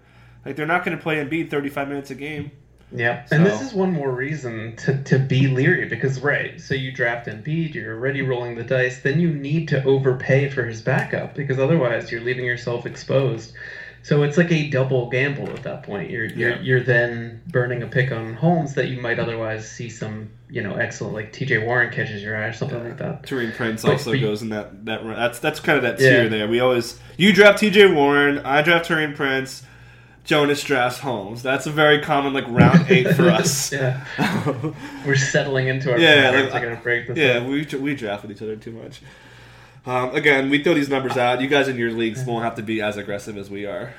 [0.45, 2.51] Like they're not going to play Embiid 35 minutes a game.
[2.95, 3.37] Yeah, so.
[3.37, 7.27] and this is one more reason to, to be leery because right, so you draft
[7.27, 11.59] Embiid, you're already rolling the dice, then you need to overpay for his backup because
[11.59, 13.55] otherwise you're leaving yourself exposed.
[14.05, 16.11] So it's like a double gamble at that point.
[16.11, 16.61] You're you're, yeah.
[16.61, 20.75] you're then burning a pick on Holmes that you might otherwise see some you know
[20.75, 21.59] excellent like T.J.
[21.59, 22.89] Warren catches your eye or something yeah.
[22.89, 23.23] like that.
[23.23, 25.15] Taurean Prince but, also but, goes in that that run.
[25.15, 26.29] That's that's kind of that tier yeah.
[26.29, 26.49] there.
[26.49, 27.93] We always you draft T.J.
[27.93, 29.63] Warren, I draft Taurean Prince.
[30.25, 31.43] Jonas drafts Holmes.
[31.43, 33.73] That's a very common like round eight for us.
[33.73, 34.05] yeah,
[35.07, 36.31] we're settling into our yeah.
[36.31, 37.19] Like, I gotta break this.
[37.19, 37.47] Yeah, up.
[37.47, 39.03] we we draft with each other too much.
[39.85, 41.41] Um, again, we throw these numbers out.
[41.41, 43.93] You guys in your leagues won't have to be as aggressive as we are.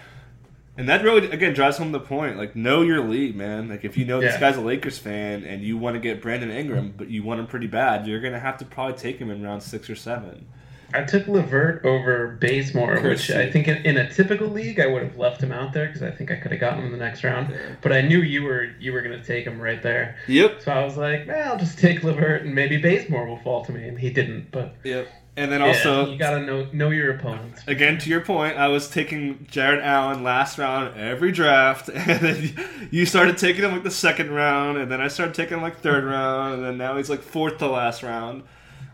[0.75, 2.37] And that really, again, drives home the point.
[2.37, 3.69] Like, know your league, man.
[3.69, 4.31] Like, if you know yeah.
[4.31, 7.39] this guy's a Lakers fan and you want to get Brandon Ingram, but you want
[7.39, 9.95] him pretty bad, you're going to have to probably take him in round six or
[9.95, 10.47] seven.
[10.93, 15.01] I took LeVert over Bazemore, which I think in, in, a typical league I would
[15.01, 17.03] have left him out there because I think I could have gotten him in the
[17.03, 17.51] next round.
[17.51, 17.75] Yeah.
[17.81, 20.17] But I knew you were you were going to take him right there.
[20.27, 20.61] Yep.
[20.61, 23.71] So I was like, well, I'll just take LeVert and maybe Bazemore will fall to
[23.71, 24.51] me, and he didn't.
[24.51, 25.07] But yep.
[25.35, 27.63] And then also, yeah, you gotta know know your opponents.
[27.65, 32.87] Again, to your point, I was taking Jarrett Allen last round every draft, and then
[32.91, 35.79] you started taking him like the second round, and then I started taking him like
[35.79, 38.43] third round, and then now he's like fourth to last round.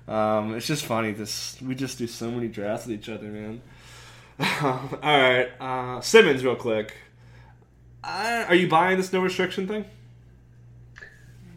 [0.10, 1.12] Um, it's just funny.
[1.12, 3.62] This we just do so many drafts with each other, man.
[4.40, 6.96] all right, uh, Simmons, real quick.
[8.04, 9.86] Uh, are you buying this no restriction thing?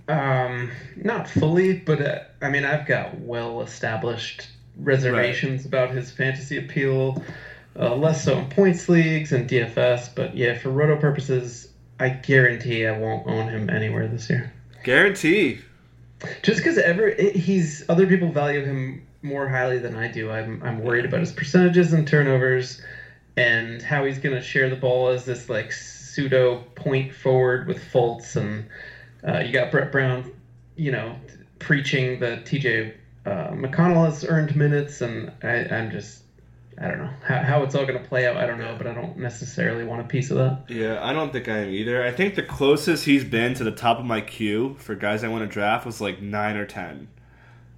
[0.06, 5.66] Um, not fully, but uh, I mean, I've got well established reservations right.
[5.66, 7.22] about his fantasy appeal.
[7.74, 12.86] Uh, less so in points leagues and DFS, but yeah, for roto purposes, I guarantee
[12.86, 14.52] I won't own him anywhere this year.
[14.84, 15.60] Guarantee.
[16.42, 20.30] Just because ever he's other people value him more highly than I do.
[20.30, 22.80] I'm I'm worried about his percentages and turnovers,
[23.36, 27.78] and how he's going to share the ball as this like pseudo point forward with
[27.78, 28.64] Fultz, and
[29.26, 30.24] uh, you got Brett Brown,
[30.76, 31.16] you know,
[31.58, 32.92] preaching that TJ
[33.24, 36.22] uh, McConnell has earned minutes, and I, I'm just
[36.78, 38.36] I don't know how, how it's all going to play out.
[38.36, 40.64] I don't know, but I don't necessarily want a piece of that.
[40.68, 42.02] Yeah, I don't think I am either.
[42.02, 45.28] I think the closest he's been to the top of my queue for guys I
[45.28, 47.08] want to draft was like nine or ten.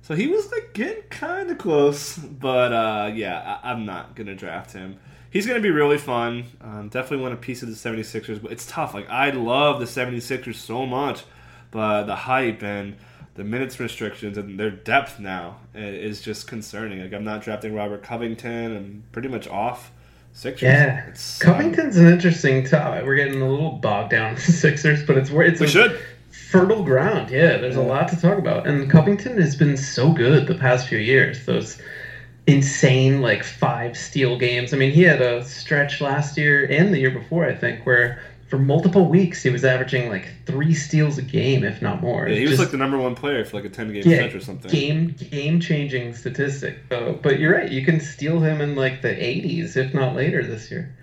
[0.02, 4.35] So he was like getting kind of close, but uh, yeah, I- am not gonna
[4.35, 4.98] draft him.
[5.30, 6.44] He's gonna be really fun.
[6.61, 8.92] Um, definitely want a piece of the 76ers, but it's tough.
[8.94, 11.24] Like I love the 76ers so much,
[11.70, 12.96] but the hype and
[13.34, 17.00] the minutes restrictions and their depth now is just concerning.
[17.00, 18.76] Like I'm not drafting Robert Covington.
[18.76, 19.90] I'm pretty much off.
[20.32, 20.62] Sixers.
[20.62, 23.06] Yeah, it's, Covington's um, an interesting topic.
[23.06, 26.00] We're getting a little bogged down with the Sixers, but it's where it's we should.
[26.50, 27.30] fertile ground.
[27.30, 27.82] Yeah, there's yeah.
[27.82, 31.46] a lot to talk about, and Covington has been so good the past few years.
[31.46, 31.80] Those
[32.46, 34.74] insane like five steal games.
[34.74, 38.20] I mean, he had a stretch last year and the year before, I think, where
[38.48, 42.28] for multiple weeks he was averaging like three steals a game, if not more.
[42.28, 44.18] Yeah, he was Just, like the number one player for like a ten game yeah,
[44.18, 44.70] stretch or something.
[44.70, 46.78] Game game changing statistic.
[46.90, 50.44] So, but you're right, you can steal him in like the 80s, if not later
[50.44, 50.94] this year.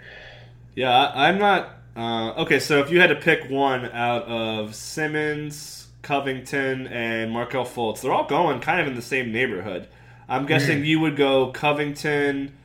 [0.76, 1.78] Yeah, I'm not.
[1.96, 7.66] Uh, okay, so if you had to pick one out of Simmons, Covington, and Markelle
[7.66, 9.88] Fultz, they're all going kind of in the same neighborhood.
[10.30, 10.86] I'm guessing mm.
[10.86, 12.56] you would go Covington,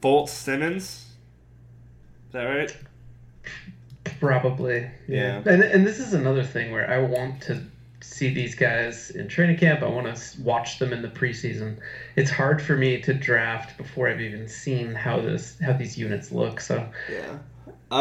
[0.00, 0.84] Fultz, Simmons.
[2.28, 2.76] Is that right?
[4.20, 4.90] Probably.
[5.08, 5.42] Yeah.
[5.46, 7.62] And and this is another thing where I want to
[8.00, 9.82] see these guys in training camp.
[9.82, 11.78] I want to watch them in the preseason.
[12.16, 16.30] It's hard for me to draft before I've even seen how this how these units
[16.30, 16.60] look.
[16.60, 17.38] So yeah.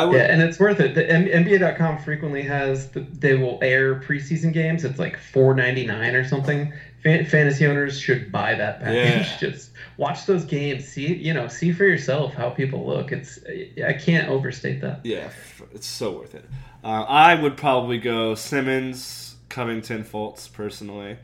[0.01, 0.15] Would...
[0.15, 0.95] Yeah, and it's worth it.
[0.95, 4.83] The NBA.com frequently has the, they will air preseason games.
[4.83, 6.73] It's like four ninety nine or something.
[7.03, 9.27] fantasy owners should buy that package.
[9.27, 9.37] Yeah.
[9.39, 10.87] Just watch those games.
[10.87, 13.11] See, you know, see for yourself how people look.
[13.11, 13.39] It's
[13.85, 15.01] I can't overstate that.
[15.03, 15.29] Yeah,
[15.73, 16.45] it's so worth it.
[16.83, 21.17] Uh, I would probably go Simmons, Covington, Fultz personally.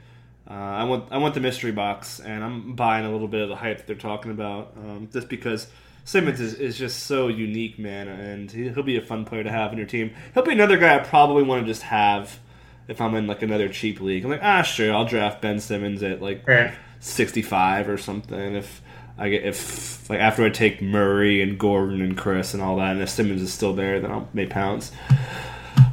[0.49, 3.49] Uh, I want I want the mystery box, and I'm buying a little bit of
[3.49, 5.67] the hype that they're talking about, um, just because
[6.09, 9.71] Simmons is, is just so unique, man, and he'll be a fun player to have
[9.71, 10.09] in your team.
[10.33, 12.39] He'll be another guy I probably want to just have
[12.87, 14.23] if I'm in like another cheap league.
[14.23, 16.73] I'm like, ah, sure, I'll draft Ben Simmons at like right.
[16.99, 18.55] 65 or something.
[18.55, 18.81] If
[19.19, 22.93] I get if like after I take Murray and Gordon and Chriss and all that,
[22.93, 24.91] and if Simmons is still there, then I'll make pounds.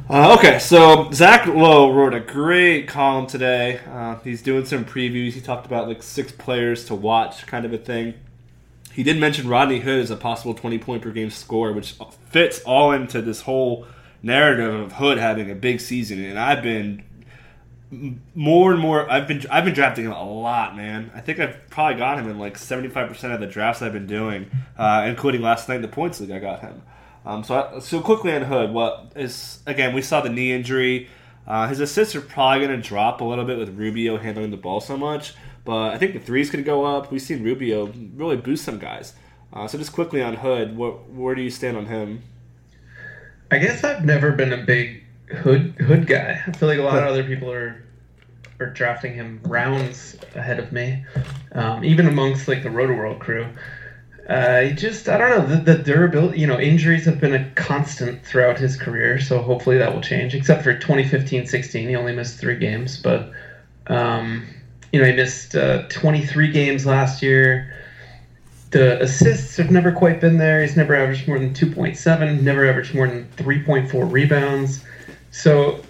[0.09, 3.81] Uh, okay, so Zach Lowe wrote a great column today.
[3.87, 5.33] Uh, he's doing some previews.
[5.33, 8.15] He talked about like six players to watch, kind of a thing.
[8.97, 11.93] He did mention Rodney Hood as a possible 20 point per game score, which
[12.29, 13.85] fits all into this whole
[14.23, 16.25] narrative of Hood having a big season.
[16.25, 17.03] And I've been
[18.33, 19.07] more and more.
[19.07, 21.11] I've been I've been drafting him a lot, man.
[21.13, 24.07] I think I've probably got him in like 75 percent of the drafts I've been
[24.07, 26.31] doing, uh, including last night in the points league.
[26.31, 26.81] I got him.
[27.23, 29.93] Um, so I, so quickly on Hood, what is again?
[29.93, 31.07] We saw the knee injury.
[31.45, 34.57] Uh, his assists are probably going to drop a little bit with Rubio handling the
[34.57, 35.35] ball so much.
[35.67, 37.11] But I think the threes could go up.
[37.11, 39.11] We've seen Rubio really boost some guys.
[39.51, 42.23] Uh, so just quickly on Hood, what, where do you stand on him?
[43.51, 46.41] I guess I've never been a big Hood Hood guy.
[46.47, 47.83] I feel like a lot of other people are
[48.61, 51.05] are drafting him rounds ahead of me,
[51.51, 53.45] um, even amongst like the Rotoworld crew.
[54.29, 56.39] Uh, just I don't know the, the, durability.
[56.39, 60.33] You know, injuries have been a constant throughout his career, so hopefully that will change.
[60.33, 63.31] Except for 2015-16, he only missed three games, but
[63.87, 64.47] um,
[64.97, 67.71] you know, he missed uh, 23 games last year.
[68.71, 70.63] The assists have never quite been there.
[70.63, 74.83] He's never averaged more than 2.7, never averaged more than 3.4 rebounds.
[75.29, 75.83] So,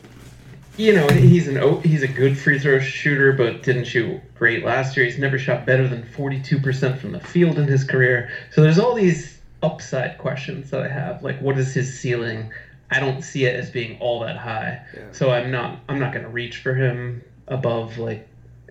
[0.76, 4.98] you know, he's an he's a good free throw shooter, but didn't shoot great last
[4.98, 5.06] year.
[5.06, 8.30] He's never shot better than 42% from the field in his career.
[8.52, 12.52] So there's all these upside questions that I have, like what is his ceiling?
[12.92, 14.86] I don't see it as being all that high.
[14.94, 15.04] Yeah.
[15.14, 18.28] So I'm not I'm not going to reach for him above like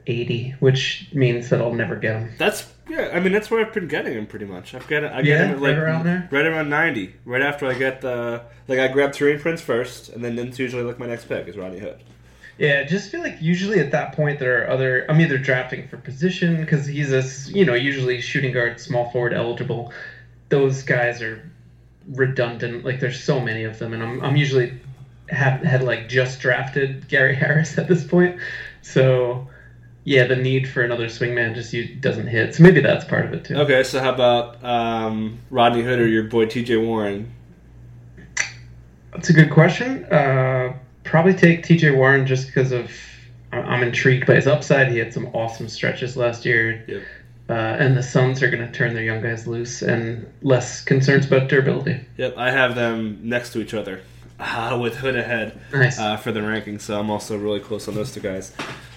[0.07, 2.33] 80, which means that I'll never get him.
[2.39, 3.11] That's yeah.
[3.13, 4.75] I mean, that's where I've been getting him pretty much.
[4.75, 7.15] I've got I get yeah, him like right around there, right around 90.
[7.25, 10.83] Right after I get the like I grab Taurean Prince first, and then that's usually
[10.83, 12.03] like my next pick is Rodney Hood.
[12.59, 15.05] Yeah, just feel like usually at that point there are other.
[15.11, 19.35] I'm either drafting for position because he's a you know usually shooting guard, small forward
[19.35, 19.93] eligible.
[20.49, 21.51] Those guys are
[22.09, 22.85] redundant.
[22.85, 24.81] Like there's so many of them, and I'm I'm usually
[25.29, 28.39] have had like just drafted Gary Harris at this point.
[28.83, 29.49] So
[30.07, 32.55] yeah, the need for another swingman just doesn't hit.
[32.55, 33.57] So maybe that's part of it too.
[33.57, 36.77] Okay, so how about um, Rodney Hood or your boy T.J.
[36.77, 37.35] Warren?
[39.13, 40.05] That's a good question.
[40.05, 41.91] Uh, probably take T.J.
[41.91, 42.89] Warren just because of
[43.51, 44.93] I'm intrigued by his upside.
[44.93, 46.85] He had some awesome stretches last year.
[46.87, 47.03] Yep.
[47.49, 51.27] Uh, and the Suns are going to turn their young guys loose and less concerns
[51.27, 52.01] about durability.
[52.17, 54.03] Yep, I have them next to each other
[54.39, 55.99] uh, with Hood ahead nice.
[55.99, 58.53] uh, for the ranking, so I'm also really close on those two guys.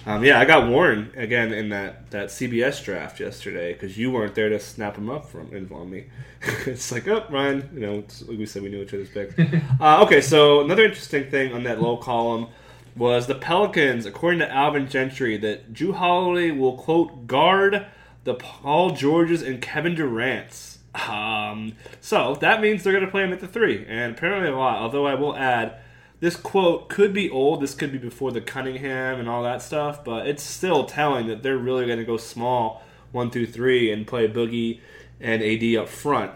[0.06, 4.34] Um, yeah, I got Warren again in that, that CBS draft yesterday because you weren't
[4.34, 6.06] there to snap him up from on me.
[6.66, 9.34] it's like, oh, Ryan, you know, like we said, we knew each other's picks.
[9.80, 12.48] uh, okay, so another interesting thing on that low column
[12.96, 17.86] was the Pelicans, according to Alvin Gentry, that Jrue Holiday will quote guard
[18.24, 20.78] the Paul Georges and Kevin Durant's.
[20.94, 24.56] Um, so that means they're going to play him at the three, and apparently a
[24.56, 24.78] lot.
[24.78, 25.76] Although I will add,
[26.20, 27.62] this quote could be old.
[27.62, 31.42] This could be before the Cunningham and all that stuff, but it's still telling that
[31.42, 34.80] they're really going to go small one through three and play Boogie
[35.20, 36.32] and AD up front.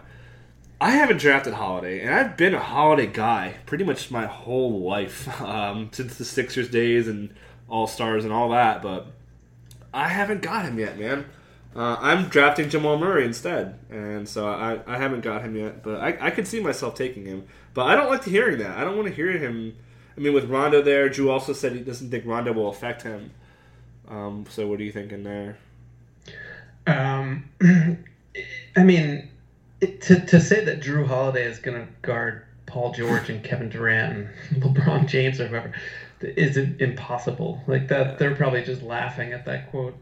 [0.81, 5.41] I haven't drafted Holiday, and I've been a Holiday guy pretty much my whole life
[5.41, 7.35] um, since the Sixers days and
[7.69, 8.83] All Stars and all that.
[8.83, 9.07] But
[9.93, 11.27] I haven't got him yet, man.
[11.77, 15.83] Uh, I'm drafting Jamal Murray instead, and so I, I haven't got him yet.
[15.83, 17.47] But I, I could see myself taking him.
[17.75, 18.79] But I don't like hearing that.
[18.79, 19.77] I don't want to hear him.
[20.17, 23.33] I mean, with Rondo there, Jrue also said he doesn't think Rondo will affect him.
[24.07, 25.57] Um, so what are you thinking there?
[26.87, 27.51] Um,
[28.77, 29.29] I mean,
[29.81, 33.69] it, to to say that Jrue Holiday is going to guard Paul George and Kevin
[33.69, 35.73] Durant and LeBron James or whoever
[36.21, 37.61] is impossible.
[37.67, 39.99] Like that, they're probably just laughing at that quote.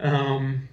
[0.00, 0.68] Um,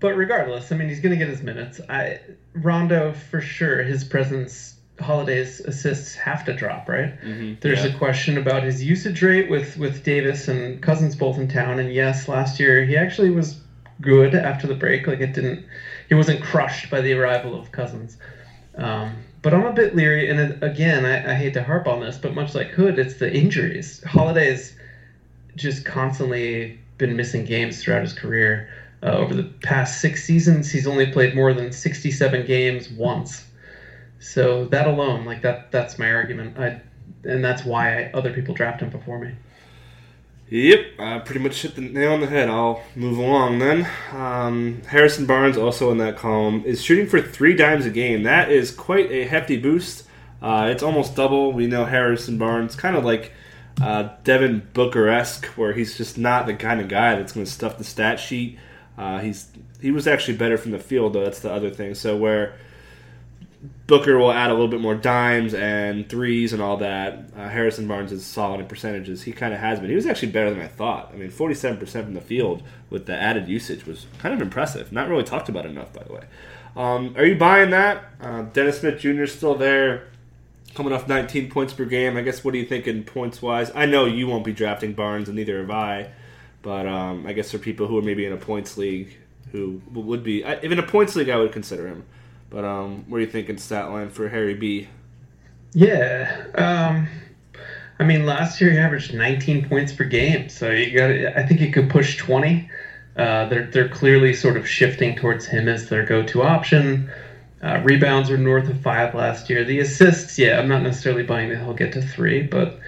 [0.00, 1.80] but regardless, I mean, he's going to get his minutes.
[1.88, 2.20] I
[2.54, 3.82] Rondo for sure.
[3.82, 7.20] His presence, Holiday's assists have to drop, right?
[7.20, 7.54] Mm-hmm.
[7.60, 7.94] There's yeah.
[7.94, 11.78] a question about his usage rate with with Davis and Cousins both in town.
[11.78, 13.60] And yes, last year he actually was
[14.00, 15.06] good after the break.
[15.06, 15.66] Like it didn't,
[16.08, 18.16] he wasn't crushed by the arrival of Cousins.
[18.76, 22.00] Um, but I'm a bit leery, and it, again, I, I hate to harp on
[22.00, 24.02] this, but much like Hood, it's the injuries.
[24.04, 24.74] Holiday's
[25.56, 28.68] just constantly been missing games throughout his career.
[29.02, 33.46] Uh, over the past six seasons, he's only played more than 67 games once.
[34.18, 36.58] So that alone, like that, that's my argument.
[36.58, 36.82] I,
[37.24, 39.32] and that's why I, other people draft him before me.
[40.50, 42.48] Yep, I pretty much hit the nail on the head.
[42.48, 43.88] I'll move along then.
[44.12, 48.24] Um, Harrison Barnes, also in that column, is shooting for three dimes a game.
[48.24, 50.04] That is quite a hefty boost.
[50.42, 51.52] Uh, it's almost double.
[51.52, 53.32] We know Harrison Barnes, kind of like
[53.80, 57.52] uh, Devin Booker esque, where he's just not the kind of guy that's going to
[57.52, 58.58] stuff the stat sheet.
[58.98, 59.48] Uh, he's
[59.80, 61.24] he was actually better from the field though.
[61.24, 61.94] That's the other thing.
[61.94, 62.54] So where
[63.86, 67.24] Booker will add a little bit more dimes and threes and all that.
[67.36, 69.22] Uh, Harrison Barnes is solid in percentages.
[69.22, 69.90] He kind of has been.
[69.90, 71.10] He was actually better than I thought.
[71.12, 74.92] I mean, 47% from the field with the added usage was kind of impressive.
[74.92, 76.22] Not really talked about enough, by the way.
[76.76, 78.04] Um, are you buying that?
[78.20, 79.24] Uh, Dennis Smith Jr.
[79.24, 80.08] is still there,
[80.74, 82.16] coming off 19 points per game.
[82.16, 83.70] I guess what are you thinking points wise?
[83.74, 86.10] I know you won't be drafting Barnes, and neither have I.
[86.62, 89.16] But um, I guess for people who are maybe in a points league
[89.52, 92.04] who would be, if in a points league, I would consider him.
[92.50, 94.88] But um, what are you thinking stat line for Harry B?
[95.72, 97.08] Yeah, um,
[98.00, 101.10] I mean, last year he averaged 19 points per game, so you got.
[101.36, 102.68] I think he could push 20.
[103.16, 107.10] Uh, they're they're clearly sort of shifting towards him as their go-to option.
[107.62, 109.64] Uh, rebounds were north of five last year.
[109.64, 112.80] The assists, yeah, I'm not necessarily buying that he'll get to three, but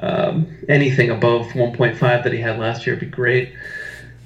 [0.00, 3.54] um, anything above 1.5 that he had last year would be great.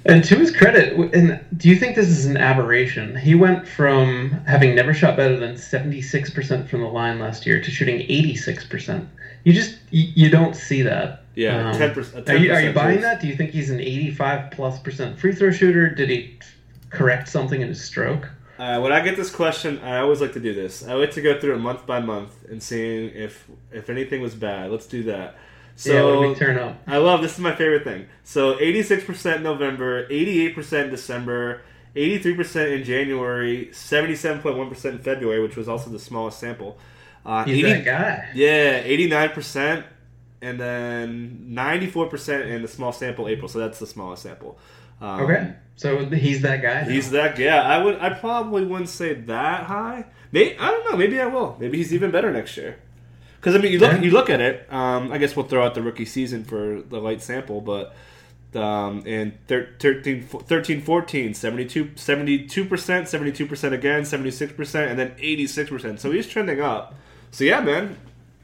[0.07, 3.17] And to his credit, and do you think this is an aberration?
[3.17, 7.71] He went from having never shot better than 76% from the line last year to
[7.71, 9.07] shooting 86%.
[9.45, 11.25] You just you, you don't see that.
[11.35, 13.21] Yeah, um, 10%, 10% are, you, are you buying that?
[13.21, 15.91] Do you think he's an 85 plus percent free throw shooter?
[15.91, 16.39] Did he
[16.91, 18.29] correct something in his stroke?
[18.59, 20.87] Uh, when I get this question, I always like to do this.
[20.87, 24.35] I like to go through it month by month and seeing if if anything was
[24.35, 24.71] bad.
[24.71, 25.37] Let's do that.
[25.77, 26.81] So yeah, turn up.
[26.87, 28.07] I love this is my favorite thing.
[28.23, 31.63] So 86% November, 88% December,
[31.97, 36.79] 83% in January, 77.1% in February, which was also the smallest sample.
[37.25, 38.31] Uh, He's 80, that guy.
[38.35, 39.85] Yeah, 89%,
[40.42, 43.48] and then 94% in the small sample April.
[43.48, 44.59] So that's the smallest sample.
[45.01, 46.83] Um, okay, so he's that guy.
[46.83, 46.88] Now.
[46.88, 47.38] He's that.
[47.38, 47.98] Yeah, I would.
[47.98, 50.07] I probably wouldn't say that high.
[50.31, 50.96] Maybe I don't know.
[50.96, 51.57] Maybe I will.
[51.59, 52.79] Maybe he's even better next year.
[53.45, 54.73] Because I mean, you look, you look at it.
[54.73, 57.95] Um, I guess we'll throw out the rookie season for the light sample, but
[58.57, 61.85] um, in 13, 13 14, 72
[62.65, 66.01] percent, seventy two percent again, seventy six percent, and then eighty six percent.
[66.01, 66.95] So he's trending up.
[67.33, 67.99] So yeah, man,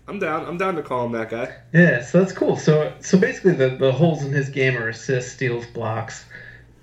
[0.07, 0.45] I'm down.
[0.45, 1.57] I'm down to call him that guy.
[1.73, 2.59] Yeah, so that's cool.
[2.59, 6.27] So so basically, the the holes in his game are assists, steals, blocks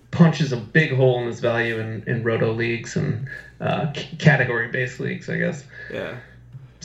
[0.10, 5.00] punches a big hole in his value in, in roto leagues and uh, category based
[5.00, 5.64] leagues, I guess.
[5.94, 6.18] Yeah.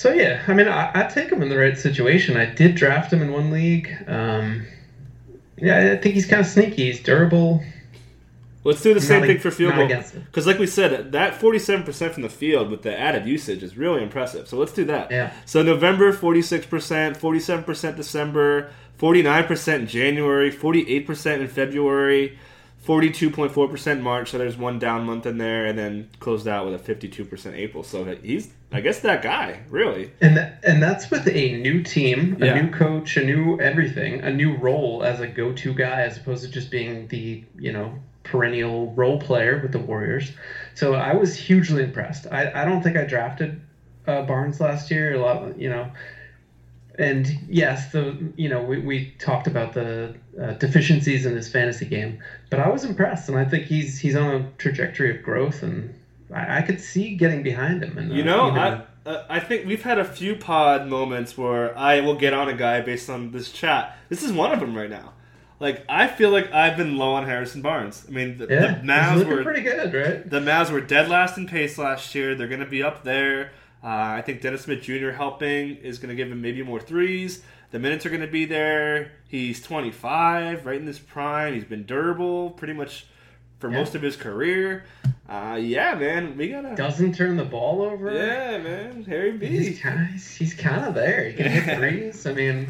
[0.03, 2.37] So yeah, I mean, I, I take him in the right situation.
[2.37, 3.89] I did draft him in one league.
[4.09, 4.67] Um,
[5.57, 6.87] yeah, I think he's kind of sneaky.
[6.87, 7.63] He's durable.
[8.65, 9.87] Let's do the same Not thing for field goal.
[9.87, 14.03] Because, like we said, that 47% from the field with the added usage is really
[14.03, 14.49] impressive.
[14.49, 15.13] So let's do that.
[15.13, 15.33] Yeah.
[15.45, 22.37] So November, 46%, 47% December, 49% in January, 48% in February,
[22.85, 24.33] 42.4% March.
[24.33, 27.85] So there's one down month in there, and then closed out with a 52% April.
[27.85, 30.11] So he's, I guess, that guy, really.
[30.21, 32.61] And that, and that's with a new team, a Yeah.
[32.63, 36.51] new coach, a new everything, a new role as a go-to guy, as opposed to
[36.51, 37.95] just being the you know
[38.25, 40.33] perennial role player with the Warriors.
[40.75, 42.27] So I was hugely impressed.
[42.31, 43.61] I, I don't think I drafted
[44.07, 45.15] uh, Barnes last year.
[45.15, 45.91] A lot, you know.
[46.99, 51.87] And yes, the you know we, we talked about the uh, deficiencies in his fantasy
[51.87, 52.19] game,
[52.51, 55.95] but I was impressed, and I think he's he's on a trajectory of growth, and
[56.33, 57.99] I, I could see getting behind him.
[57.99, 62.01] And You know, I uh, I think we've had a few pod moments where I
[62.01, 63.97] will get on a guy based on this chat.
[64.09, 65.13] This is one of them right now.
[65.59, 68.05] Like I feel like I've been low on Harrison Barnes.
[68.09, 70.29] I mean, the, yeah, the Mavs were pretty good, right?
[70.29, 72.35] the Mavs were dead last in pace last year.
[72.35, 73.53] They're going to be up there.
[73.83, 75.11] Uh, I think Dennis Smith Jr.
[75.11, 77.43] helping is going to give him maybe more threes.
[77.73, 79.13] The minutes are going to be there.
[79.29, 81.55] He's 25, right in this prime.
[81.55, 83.07] He's been durable pretty much
[83.63, 83.79] for Yeah.
[83.79, 84.85] most of his career.
[85.29, 86.75] Uh, yeah, man, we gotta.
[86.75, 88.13] Doesn't turn the ball over.
[88.13, 89.47] Yeah, man, Harry B.
[89.47, 91.31] He's kind of he's kind of there.
[91.31, 92.27] He can hit threes.
[92.27, 92.69] I mean,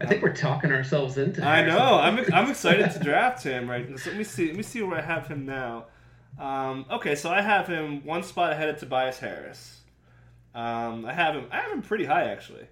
[0.00, 1.46] I think we're talking ourselves into.
[1.46, 1.78] I know.
[2.00, 3.70] I'm I'm excited to draft him.
[3.70, 3.86] Right.
[3.98, 4.46] So let me see.
[4.48, 5.84] Let me see where I have him now.
[6.38, 9.80] Um, okay, so I have him one spot ahead of Tobias Harris.
[10.54, 11.44] Um, I have him.
[11.52, 12.66] I have him pretty high actually.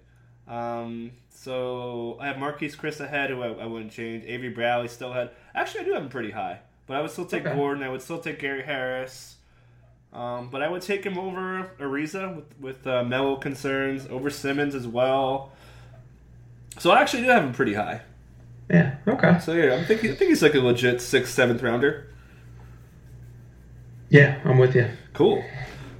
[0.47, 4.25] Um, so I have Marquese Chriss ahead, who I, I wouldn't change.
[4.25, 5.29] Avery Bradley still ahead.
[5.53, 6.59] Actually, I do have him pretty high,
[6.89, 7.55] but I would still take Okay.
[7.55, 7.83] Gordon.
[7.83, 9.35] I would still take Gary Harris.
[10.11, 14.73] Um, but I would take him over Ariza with with uh, Melo concerns, over Simmons
[14.75, 15.51] as well.
[16.79, 18.01] So I actually do have him pretty high.
[18.71, 18.95] Yeah.
[19.07, 19.39] Okay.
[19.39, 20.11] So yeah, I'm thinking.
[20.11, 22.07] I think he's like a legit sixth, seventh rounder.
[24.09, 24.89] Yeah, I'm with you.
[25.13, 25.43] Cool,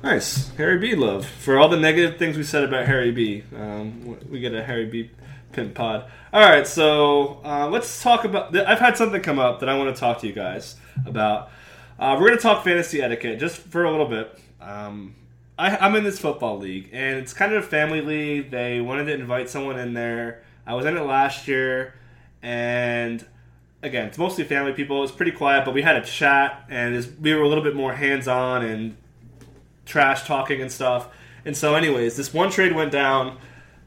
[0.02, 0.50] nice.
[0.56, 0.96] Harry B.
[0.96, 3.44] Love for all the negative things we said about Harry B.
[3.56, 5.12] Um, we get a Harry B.
[5.52, 6.06] Pimp Pod.
[6.32, 8.56] All right, so uh, let's talk about.
[8.56, 10.76] I've had something come up that I want to talk to you guys
[11.06, 11.50] about.
[11.97, 14.39] Uh, we're going to talk fantasy etiquette just for a little bit.
[14.62, 15.16] Um,
[15.58, 18.52] I, I'm in this football league, and it's kind of a family league.
[18.52, 20.43] They wanted to invite someone in there.
[20.66, 21.95] I was in it last year,
[22.41, 23.26] and
[23.82, 25.04] again, it's mostly family people.
[25.04, 27.93] It's pretty quiet, but we had a chat, and we were a little bit more
[27.93, 28.95] hands on and
[29.86, 31.10] trash talking and stuff.
[31.43, 33.38] And so, anyways, this one trade went down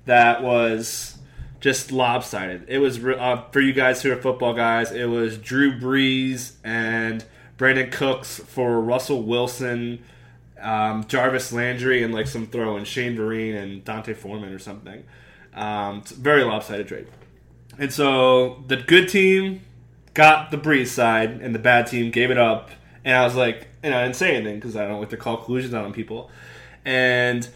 [0.04, 1.18] that was
[1.62, 2.64] just lopsided.
[2.66, 4.90] It was uh, for you guys who are football guys.
[4.90, 7.24] It was Drew Brees and
[7.56, 10.02] Brandin Cooks for Russell Wilson,
[10.60, 15.04] um, Jarvis Landry, and like some throw in Shane Vereen and D'Onta Foreman or something.
[15.54, 17.06] Um, very lopsided trade.
[17.78, 19.62] And so the good team
[20.14, 22.70] got the Brees side, and the bad team gave it up.
[23.04, 25.36] And I was like, and I didn't say anything because I don't like to call
[25.36, 26.28] collusions out on people.
[26.84, 27.48] And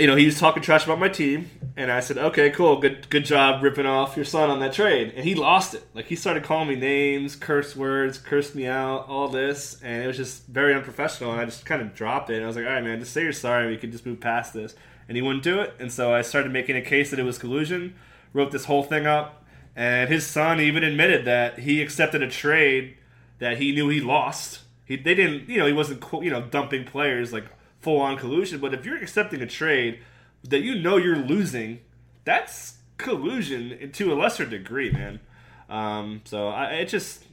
[0.00, 3.08] you know, he was talking trash about my team, and I said, "Okay, cool, good,
[3.10, 5.86] good job ripping off your son on that trade." And he lost it.
[5.94, 10.06] Like he started calling me names, curse words, cursed me out, all this, and it
[10.06, 11.32] was just very unprofessional.
[11.32, 12.36] And I just kind of dropped it.
[12.36, 13.68] And I was like, "All right, man, just say you're sorry.
[13.68, 14.74] We can just move past this."
[15.08, 15.74] And he wouldn't do it.
[15.78, 17.94] And so I started making a case that it was collusion.
[18.32, 19.44] Wrote this whole thing up,
[19.74, 22.96] and his son even admitted that he accepted a trade
[23.40, 24.60] that he knew he lost.
[24.84, 27.46] He, they didn't, you know, he wasn't, you know, dumping players like
[27.80, 28.60] full on collusion.
[28.60, 30.00] But if you're accepting a trade
[30.44, 31.80] that you know you're losing,
[32.24, 35.20] that's collusion to a lesser degree, man.
[35.68, 37.24] Um, so I it just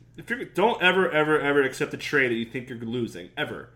[0.53, 3.69] don't ever ever ever accept a trade that you think you're losing ever,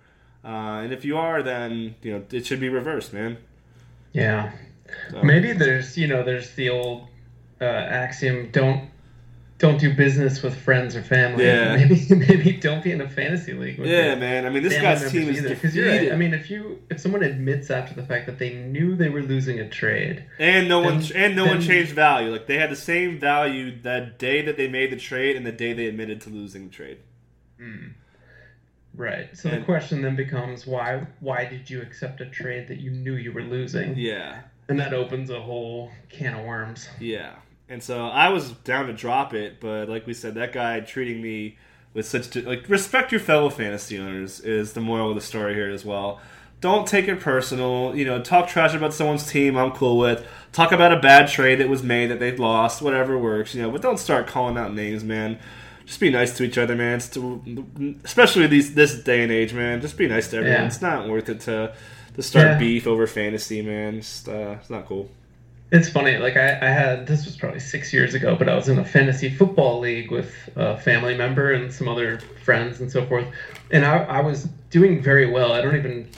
[0.43, 3.38] uh, and if you are, then you know it should be reversed, man.
[4.13, 4.51] Yeah.
[5.09, 7.07] So- Maybe there's you know there's the old
[7.59, 8.89] uh, axiom don't
[9.62, 11.45] don't do business with friends or family.
[11.45, 11.76] Yeah.
[11.78, 13.78] Maybe maybe don't be in a fantasy league.
[13.78, 14.47] With Yeah, man.
[14.47, 16.12] I mean, this guy's team is defeated, you're right.
[16.12, 19.22] I mean, if you if someone admits after the fact that they knew they were
[19.22, 22.32] losing a trade, and no one and no one changed value.
[22.32, 25.51] Like they had the same value that day that they made the trade and the
[25.51, 26.97] day they admitted to losing the trade.
[27.59, 27.89] Hmm.
[28.95, 29.30] right?
[29.38, 32.89] So And- the question then becomes why why did you accept a trade that you
[32.89, 33.95] knew you were losing?
[33.95, 34.41] Yeah.
[34.68, 36.89] And that opens a whole can of worms.
[36.99, 37.36] Yeah.
[37.72, 41.22] And so I was down to drop it, but like we said, that guy treating
[41.22, 41.57] me
[41.93, 45.69] with such like respect your fellow fantasy owners is the moral of the story here
[45.69, 46.19] as well.
[46.59, 47.95] Don't take it personal.
[47.95, 49.57] You know, talk trash about someone's team.
[49.57, 50.28] I'm cool with.
[50.51, 52.82] Talk about a bad trade that was made that they lost.
[52.82, 53.55] Whatever works.
[53.55, 55.39] You know, but don't start calling out names, man.
[55.86, 56.99] just be nice to each other, man.
[56.99, 59.80] To, especially these this day and age, man.
[59.80, 60.59] Just be nice to everyone.
[60.59, 60.67] Yeah.
[60.67, 61.74] It's not worth it to
[62.15, 62.57] to start yeah.
[62.57, 64.01] beef over fantasy, man.
[64.01, 65.09] Just, uh, it's not cool.
[65.72, 66.17] It's funny.
[66.17, 68.86] Like I, I had this was probably six years ago, but I was in a
[68.86, 73.26] fantasy football league with a family member and some other friends and so forth,
[73.72, 75.53] and I, I was doing very well.
[75.53, 76.09] I don't even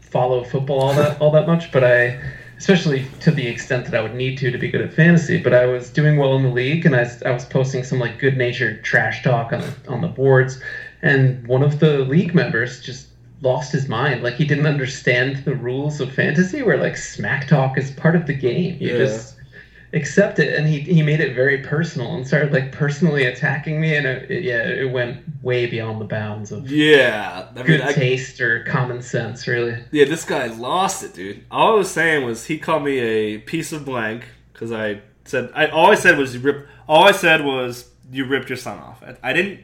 [0.00, 2.18] follow football all that all that much, but I
[2.56, 5.42] especially to the extent that I would need to to be good at fantasy.
[5.42, 8.18] But I was doing well in the league, and I, I was posting some like
[8.18, 10.58] good natured trash talk on the on the boards,
[11.02, 13.08] and one of the league members just
[13.46, 14.22] lost his mind.
[14.22, 18.26] Like he didn't understand the rules of fantasy, where like smack talk is part of
[18.26, 18.76] the game.
[18.80, 18.98] You yeah.
[18.98, 19.36] just
[19.92, 20.58] accept it.
[20.58, 23.96] And he, he made it very personal and started like personally attacking me.
[23.96, 27.48] And it, it, yeah it went way beyond the bounds of yeah.
[27.54, 29.82] I good mean, taste or common sense really.
[29.92, 31.44] Yeah this guy lost it dude.
[31.50, 35.50] All i was saying was he called me a piece of blank because i said
[35.54, 38.78] i all i said was you rip all i said was you ripped your son
[38.78, 39.02] off.
[39.02, 39.60] I, I didn't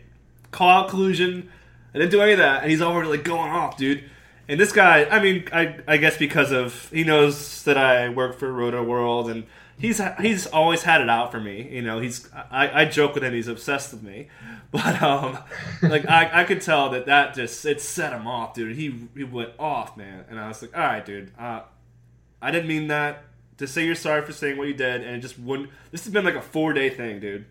[0.50, 1.50] call out collusion
[1.94, 4.04] i didn't do any of that and he's already like going off dude
[4.48, 8.38] and this guy i mean i i guess because of he knows that i work
[8.38, 9.44] for Rotoworld, and
[9.82, 11.68] he's he's always had it out for me.
[11.70, 13.34] You know, he's I, I joke with him.
[13.34, 14.28] He's obsessed with me,
[14.70, 15.38] but um,
[15.82, 18.76] like I, I could tell that that just it set him off, dude.
[18.76, 20.24] He he went off, man.
[20.30, 21.32] And I was like, all right, dude.
[21.38, 21.62] Uh,
[22.40, 23.24] I didn't mean that.
[23.58, 25.70] To say you're sorry for saying what you did, and it just wouldn't.
[25.90, 27.44] This has been like a four day thing, dude.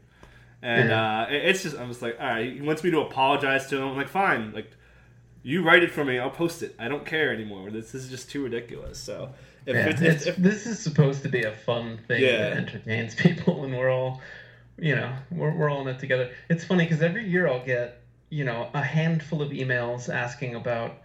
[0.61, 2.53] And uh, it's just I'm just like, all right.
[2.53, 3.89] He wants me to apologize to him.
[3.89, 4.53] I'm like, fine.
[4.53, 4.71] Like,
[5.43, 6.19] you write it for me.
[6.19, 6.75] I'll post it.
[6.77, 7.71] I don't care anymore.
[7.71, 8.99] This, this is just too ridiculous.
[8.99, 9.33] So
[9.65, 12.37] if, yeah, it's, it's, if, this is supposed to be a fun thing yeah.
[12.37, 14.21] that entertains people, and we're all,
[14.77, 16.31] you know, we're, we're all in it together.
[16.49, 20.97] It's funny because every year I'll get, you know, a handful of emails asking about,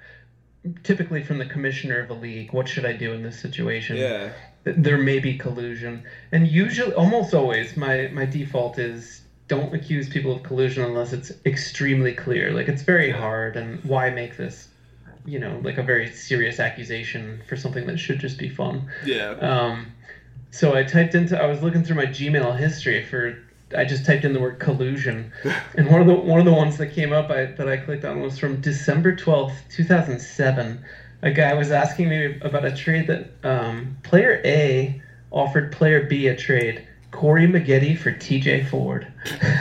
[0.82, 3.96] typically from the commissioner of a league, what should I do in this situation?
[3.96, 4.32] Yeah.
[4.64, 6.02] There may be collusion,
[6.32, 11.32] and usually, almost always, my my default is don't accuse people of collusion unless it's
[11.44, 12.52] extremely clear.
[12.52, 14.68] Like it's very hard, and why make this
[15.24, 18.88] you know like a very serious accusation for something that should just be fun.
[19.04, 19.30] Yeah.
[19.32, 19.92] Um,
[20.50, 23.38] so I typed into I was looking through my Gmail history for
[23.76, 25.32] I just typed in the word collusion,
[25.76, 28.04] and one of the one of the ones that came up I, that I clicked
[28.04, 30.84] on was from December twelfth, two thousand seven.
[31.22, 36.28] A guy was asking me about a trade that um, player A offered player B
[36.28, 36.86] a trade
[37.16, 39.10] Corey Maggette for TJ Ford.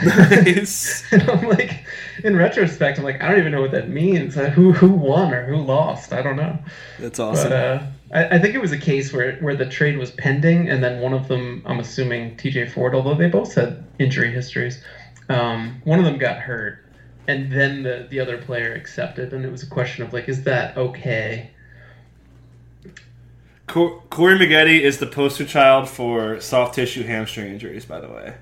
[0.04, 1.02] Nice.
[1.10, 1.86] and I'm like,
[2.22, 4.36] in retrospect, I'm like, I don't even know what that means.
[4.36, 6.12] Uh, who who won or who lost?
[6.12, 6.58] I don't know.
[6.98, 7.48] That's awesome.
[7.48, 7.82] But, uh,
[8.12, 11.00] I, I, think it was a case where where the trade was pending, and then
[11.00, 14.84] one of them, I'm assuming TJ Ford, although they both had injury histories,
[15.30, 16.84] um, one of them got hurt,
[17.26, 20.44] and then the the other player accepted, and it was a question of like, is
[20.44, 21.50] that okay?
[23.66, 27.84] Corey Maggette is the poster child for soft tissue hamstring injuries.
[27.84, 28.34] By the way,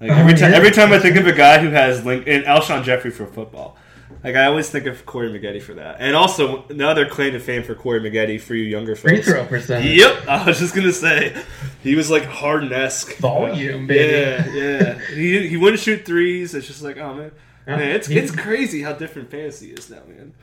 [0.00, 2.44] like oh, every time, every time I think of a guy who has link and
[2.44, 3.76] Alshon Jeffery for football,
[4.22, 5.96] like I always think of Corey Maggette for that.
[5.98, 9.10] And also another claim to fame for Corey Maggette for you younger folks.
[9.10, 9.96] Free throw percentage.
[9.98, 11.34] Yep, I was just gonna say
[11.82, 14.12] he was like Harden esque volume, baby.
[14.12, 14.98] Yeah, yeah.
[15.14, 16.54] he he wouldn't shoot threes.
[16.54, 17.32] It's just like oh man,
[17.66, 20.34] man, it's it's crazy how different fantasy is now, man.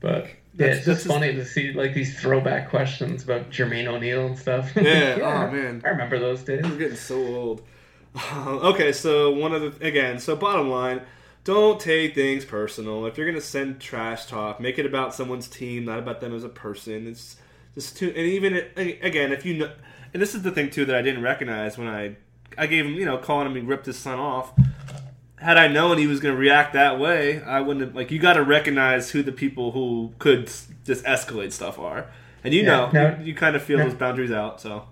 [0.00, 4.38] But yeah, it's just funny to see like these throwback questions about Jermaine O'Neal and
[4.38, 4.72] stuff.
[4.74, 4.82] Yeah,
[5.16, 6.64] oh, yeah, oh man, I remember those days.
[6.64, 7.62] I'm getting so old.
[8.34, 11.02] okay, so one of the again, so bottom line,
[11.44, 13.06] don't take things personal.
[13.06, 16.44] If you're gonna send trash talk, make it about someone's team, not about them as
[16.44, 17.06] a person.
[17.06, 17.36] It's
[17.74, 19.72] just too, and even again, if you know,
[20.12, 22.16] and this is the thing too that I didn't recognize when I
[22.58, 24.52] I gave him, you know, calling him, he ripped his son off
[25.40, 27.94] had I known he was going to react that way, I wouldn't have.
[27.94, 30.46] Like, you got to recognize who the people who could
[30.84, 32.10] just escalate stuff are.
[32.44, 34.84] And you yeah, know, now, you, you, kind of feel now, those boundaries out, so.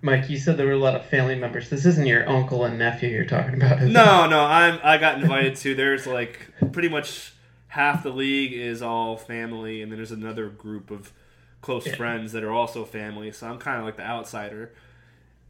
[0.00, 1.68] Mike, you said there were a lot of family members.
[1.68, 4.28] This isn't your uncle and nephew you're talking about, no, it?
[4.28, 4.40] no.
[4.40, 4.80] I'm.
[4.82, 5.74] I got invited to.
[5.74, 6.40] There's like
[6.72, 7.32] pretty much
[7.68, 11.12] half the league is all family, and then there's another group of
[11.60, 11.94] close yeah.
[11.94, 13.30] friends that are also family.
[13.30, 14.72] So I'm kind of like the outsider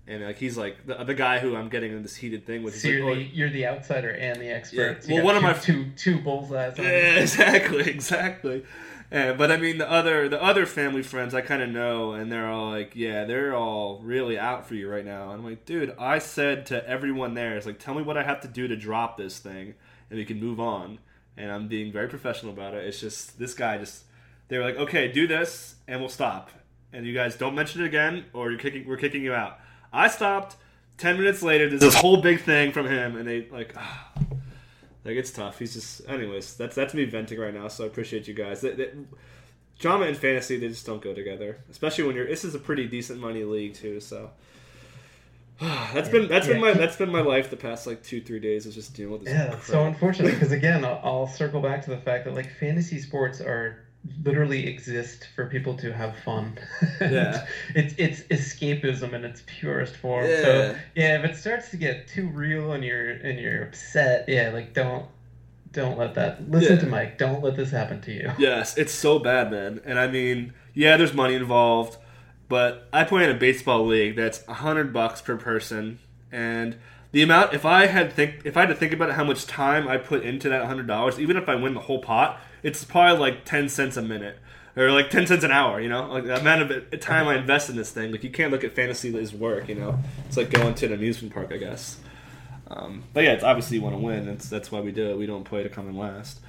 [0.07, 2.79] and like he's like the, the guy who I'm getting in this heated thing with.
[2.79, 5.05] So you're, like, the, oh, you're the outsider and the expert.
[5.07, 5.17] Yeah.
[5.17, 6.79] well, one of my two two bullseyes.
[6.79, 6.85] Yeah,
[7.21, 8.65] exactly, exactly.
[9.13, 12.33] Yeah, but I mean the other the other family friends I kind of know, and
[12.33, 15.31] they're all like, yeah, they're all really out for you right now.
[15.31, 18.23] And I'm like, dude, I said to everyone there, it's like, tell me what I
[18.23, 19.75] have to do to drop this thing,
[20.11, 20.99] and we can move on.
[21.37, 22.85] And I'm being very professional about it.
[22.85, 24.05] It's just this guy just
[24.49, 26.51] they were like, okay, do this, and we'll stop.
[26.93, 29.59] And you guys don't mention it again, or you're kicking we're kicking you out.
[29.93, 30.57] I stopped.
[30.99, 34.13] Ten minutes later, there's this whole big thing from him, and they like, ah,
[35.05, 35.59] like it's tough.
[35.59, 36.55] He's just, anyways.
[36.57, 37.69] That's that's me venting right now.
[37.69, 38.61] So I appreciate you guys.
[38.61, 38.91] They, they,
[39.79, 41.59] drama and fantasy, they just don't go together.
[41.71, 42.27] Especially when you're.
[42.27, 44.01] This is a pretty decent money league too.
[44.01, 44.31] So
[45.93, 48.67] that's been that's been my that's been my life the past like two three days
[48.67, 49.33] is just dealing with this.
[49.33, 52.51] Yeah, that's so unfortunately, because again, I'll, I'll circle back to the fact that like
[52.59, 53.85] fantasy sports are
[54.25, 56.59] literally exist for people to have fun.
[57.01, 57.47] Yeah.
[57.75, 60.27] it's it's escapism in its purest form.
[60.27, 60.43] Yeah.
[60.43, 64.51] So yeah, if it starts to get too real and you're and you're upset, yeah,
[64.53, 65.07] like don't
[65.73, 66.83] don't let that listen Yeah.
[66.83, 67.19] to Mike.
[67.19, 68.31] Don't let this happen to you.
[68.39, 69.81] Yes, it's so bad, man.
[69.85, 71.97] And I mean, yeah, there's money involved,
[72.49, 75.99] but I play in a baseball league that's a hundred bucks per person,
[76.31, 76.77] and
[77.13, 79.87] the amount if I had think if I had to think about how much time
[79.89, 83.19] I put into that hundred dollars, even if I win the whole pot, it's probably
[83.19, 84.39] like ten cents a minute.
[84.75, 87.69] Or like ten cents an hour, you know, like the amount of time I invest
[87.69, 88.11] in this thing.
[88.11, 89.99] Like you can't look at fantasy as work, you know.
[90.27, 91.99] It's like going to an amusement park, I guess.
[92.69, 94.25] Um, but yeah, it's obviously you want to win.
[94.25, 95.19] That's that's why we do it.
[95.19, 96.41] We don't play to come in last.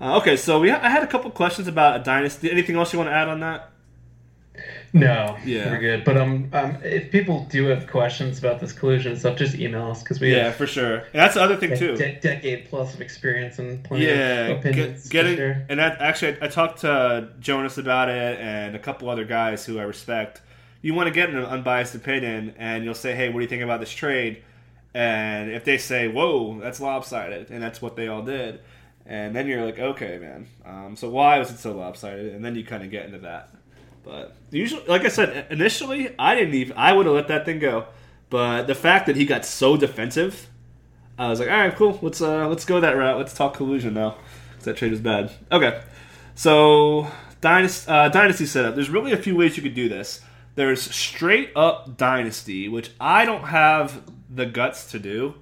[0.00, 2.50] Uh, okay, so we I had a couple questions about a dynasty.
[2.50, 3.70] Anything else you want to add on that?
[4.92, 5.70] No, Yeah.
[5.70, 6.04] we're good.
[6.04, 10.02] But um, um, if people do have questions about this collusion stuff, just email us
[10.02, 10.96] because we Yeah, have for sure.
[10.96, 11.96] And that's the other thing a too.
[11.96, 15.08] de- decade plus of experience and plenty Yeah, of opinions.
[15.08, 15.66] get, getting share.
[15.68, 19.66] and that actually, I, I talked to Jonas about it and a couple other guys
[19.66, 20.40] who I respect.
[20.80, 23.62] You want to get an unbiased opinion, and you'll say, "Hey, what do you think
[23.64, 24.42] about this trade?"
[24.94, 28.60] And if they say, "Whoa, that's lopsided," and that's what they all did,
[29.04, 30.46] and then you're like, "Okay, man.
[30.64, 33.50] Um, so why was it so lopsided?" And then you kind of get into that.
[34.04, 36.76] But usually, like I said, initially, I didn't even.
[36.76, 37.86] I would have let that thing go.
[38.30, 40.48] But the fact that he got so defensive,
[41.18, 41.98] I was like, all right, cool.
[42.02, 43.18] Let's uh, let's go that route.
[43.18, 44.16] Let's talk collusion now.
[44.56, 45.30] 'Cause that trade was bad.
[45.52, 45.80] Okay,
[46.34, 47.06] so
[47.40, 48.74] dynasty uh, dynasty setup.
[48.74, 50.20] There's really a few ways you could do this.
[50.56, 55.34] There's straight up dynasty, which I don't have the guts to do.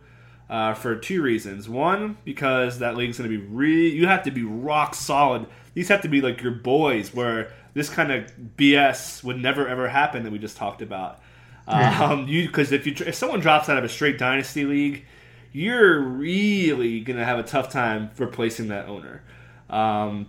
[0.48, 1.68] Uh, for two reasons.
[1.68, 5.46] One, because that league's going to be re you have to be rock solid.
[5.74, 9.88] These have to be like your boys, where this kind of BS would never ever
[9.88, 11.20] happen that we just talked about.
[11.68, 15.04] Um, you because if you if someone drops out of a straight dynasty league,
[15.52, 19.22] you're really gonna have a tough time replacing that owner.
[19.68, 20.28] Um,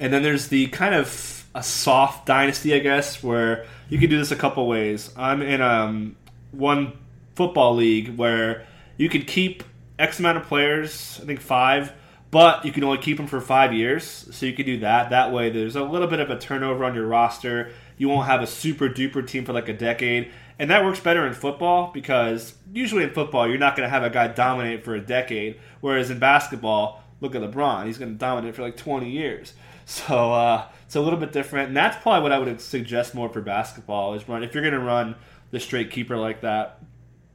[0.00, 4.18] and then there's the kind of a soft dynasty, I guess, where you can do
[4.18, 5.12] this a couple ways.
[5.16, 6.16] I'm in um,
[6.50, 6.94] one
[7.34, 8.66] football league where
[9.02, 9.64] you could keep
[9.98, 11.92] X amount of players, I think five,
[12.30, 14.04] but you can only keep them for five years.
[14.30, 15.10] So you can do that.
[15.10, 17.72] That way, there's a little bit of a turnover on your roster.
[17.98, 20.30] You won't have a super duper team for like a decade.
[20.56, 24.04] And that works better in football because usually in football, you're not going to have
[24.04, 25.58] a guy dominate for a decade.
[25.80, 27.86] Whereas in basketball, look at LeBron.
[27.86, 29.54] He's going to dominate for like 20 years.
[29.84, 31.66] So uh, it's a little bit different.
[31.66, 34.74] And that's probably what I would suggest more for basketball is run, if you're going
[34.74, 35.16] to run
[35.50, 36.78] the straight keeper like that,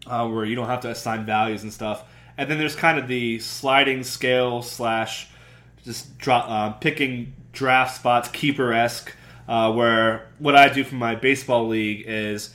[0.09, 2.03] uh, where you don't have to assign values and stuff.
[2.37, 5.29] And then there's kind of the sliding scale slash
[5.83, 9.15] just drop, uh, picking draft spots, keeper esque,
[9.47, 12.53] uh, where what I do for my baseball league is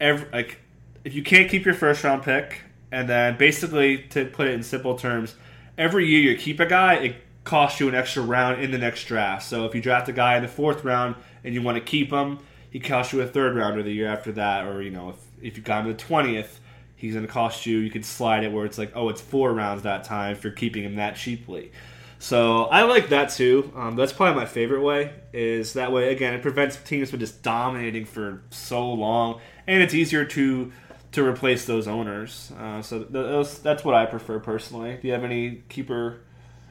[0.00, 0.58] every, like
[1.04, 4.62] if you can't keep your first round pick, and then basically to put it in
[4.62, 5.34] simple terms,
[5.78, 9.04] every year you keep a guy, it costs you an extra round in the next
[9.04, 9.44] draft.
[9.44, 12.12] So if you draft a guy in the fourth round and you want to keep
[12.12, 12.38] him,
[12.70, 15.56] he costs you a third rounder the year after that, or you know if if
[15.56, 16.60] you got him the twentieth
[17.02, 17.78] he's going to cost you.
[17.78, 20.52] You can slide it where it's like, oh, it's four rounds that time if you're
[20.52, 21.72] keeping him that cheaply.
[22.20, 23.72] So I like that too.
[23.74, 25.12] Um, that's probably my favorite way.
[25.32, 26.32] Is that way again?
[26.32, 30.72] It prevents teams from just dominating for so long, and it's easier to
[31.10, 32.52] to replace those owners.
[32.56, 34.96] Uh, so th- those, that's what I prefer personally.
[35.02, 36.20] Do you have any keeper,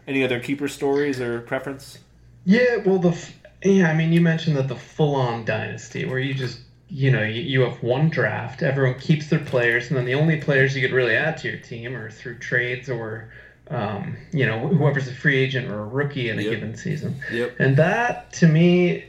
[0.08, 2.00] any other keeper stories or preference?
[2.46, 3.16] Yeah, well, the
[3.62, 6.62] yeah, I mean, you mentioned that the full-on dynasty, where you just
[6.92, 10.38] you know you, you have one draft, everyone keeps their players, and then the only
[10.38, 13.28] players you could really add to your team are through trades or
[13.70, 16.52] um, you know whoever's a free agent or a rookie in a Yep.
[16.52, 17.18] given season.
[17.30, 17.52] Yep.
[17.60, 19.00] And that to me,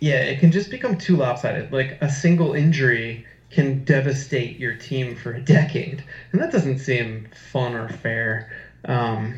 [0.00, 1.72] yeah, it can just become too lopsided.
[1.72, 7.24] Like a single injury can devastate your team for a decade, and that doesn't seem
[7.34, 8.44] fun or fair.
[8.86, 9.36] Um,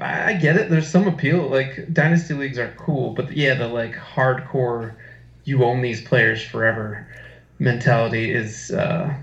[0.00, 0.68] I, I get it.
[0.68, 1.48] There's some appeal.
[1.48, 4.94] Like dynasty leagues are cool, but yeah, the like hardcore,
[5.44, 7.04] you own these players forever
[7.62, 9.14] mentality is uh,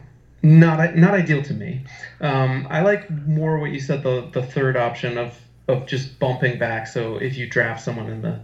[0.42, 1.82] not not ideal to me.
[2.22, 5.38] Um, I like more what you said the the third option of
[5.68, 6.88] of just bumping back.
[6.88, 8.40] So if you draft someone in the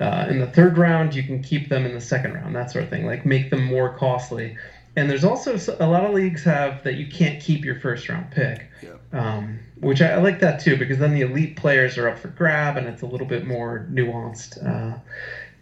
[0.00, 2.84] uh, in the third round, you can keep them in the second round, that sort
[2.84, 3.06] of thing.
[3.06, 4.56] Like make them more costly.
[4.96, 8.32] And there's also a lot of leagues have that you can't keep your first round
[8.32, 8.68] pick,
[9.12, 12.28] um, which I, I like that too because then the elite players are up for
[12.28, 14.58] grab and it's a little bit more nuanced.
[14.66, 14.98] Uh,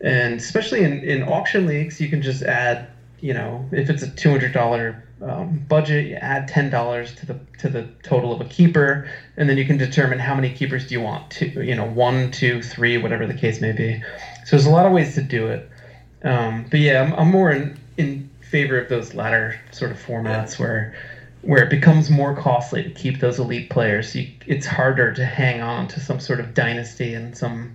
[0.00, 2.88] and especially in, in auction leagues, you can just add,
[3.26, 7.26] you know, if it's a two hundred dollar um, budget, you add ten dollars to
[7.26, 10.86] the to the total of a keeper, and then you can determine how many keepers
[10.86, 14.00] do you want to, you know, one, two, three, whatever the case may be.
[14.44, 15.68] So there's a lot of ways to do it.
[16.22, 20.56] Um, but yeah, I'm, I'm more in, in favor of those latter sort of formats
[20.56, 20.94] where
[21.42, 24.14] where it becomes more costly to keep those elite players.
[24.14, 27.72] You, it's harder to hang on to some sort of dynasty and some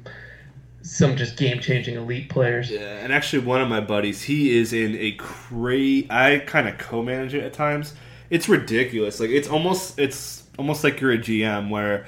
[0.81, 2.69] some just game changing elite players.
[2.69, 6.07] Yeah, and actually, one of my buddies, he is in a crazy.
[6.09, 7.93] I kind of co-manage it at times.
[8.29, 9.19] It's ridiculous.
[9.19, 12.07] Like it's almost it's almost like you're a GM where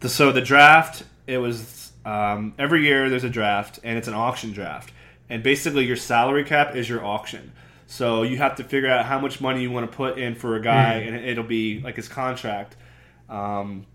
[0.00, 4.14] the so the draft it was um, every year there's a draft and it's an
[4.14, 4.92] auction draft
[5.32, 7.52] and basically your salary cap is your auction.
[7.86, 10.56] So you have to figure out how much money you want to put in for
[10.56, 11.08] a guy, mm.
[11.08, 12.76] and it'll be like his contract.
[13.30, 13.86] Um,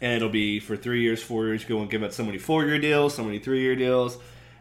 [0.00, 1.62] and it'll be for three years, four years.
[1.62, 4.18] You go and give out so many four-year deals, so many three-year deals,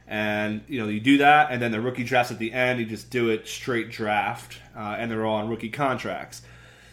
[0.08, 2.80] and you know you do that, and then the rookie drafts at the end.
[2.80, 6.42] You just do it straight draft, uh, and they're all on rookie contracts.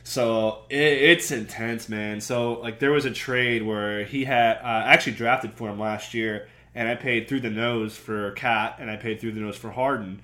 [0.02, 2.20] So it, it's intense, man.
[2.20, 6.14] So like there was a trade where he had uh, actually drafted for him last
[6.14, 9.56] year, and I paid through the nose for KAT, and I paid through the nose
[9.56, 10.20] for Harden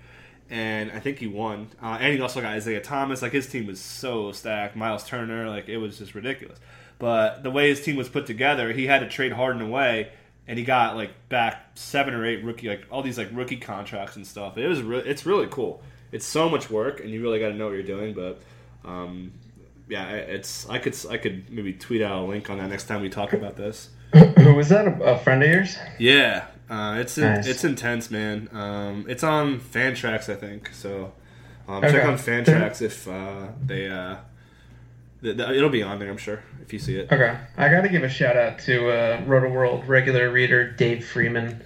[0.50, 1.68] and I think he won.
[1.80, 3.22] Uh, and he also got Isaiah Thomas.
[3.22, 4.74] Like his team was so stacked.
[4.74, 6.58] Miles Turner, like it was just ridiculous.
[7.00, 10.12] But the way his team was put together, he had to trade Harden away,
[10.46, 14.16] and he got like back seven or eight rookie, like all these like rookie contracts
[14.16, 14.58] and stuff.
[14.58, 15.82] It was re- it's really cool.
[16.12, 18.12] It's so much work, and you really got to know what you're doing.
[18.12, 18.42] But
[18.84, 19.32] um,
[19.88, 23.00] yeah, it's I could I could maybe tweet out a link on that next time
[23.00, 23.88] we talk about this.
[24.12, 25.78] Was that a, friend of yours?
[25.98, 27.46] Yeah, uh, it's nice.
[27.46, 28.50] it's intense, man.
[28.52, 30.74] Um, it's on Fantrax, I think.
[30.74, 31.14] So
[31.66, 31.92] um, okay.
[31.92, 33.88] check on Fantrax if uh, they.
[33.88, 34.16] Uh,
[35.22, 37.12] it'll be on there, I'm sure, if you see it.
[37.12, 41.62] Okay, I got to give a shout out to uh, Rotoworld regular reader Dave Freeman,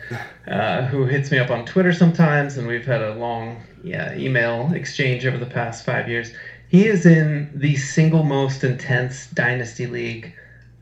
[0.46, 4.72] uh, who hits me up on Twitter sometimes, and we've had a long yeah email
[4.74, 6.32] exchange over the past five years.
[6.68, 10.34] He is in the single most intense dynasty league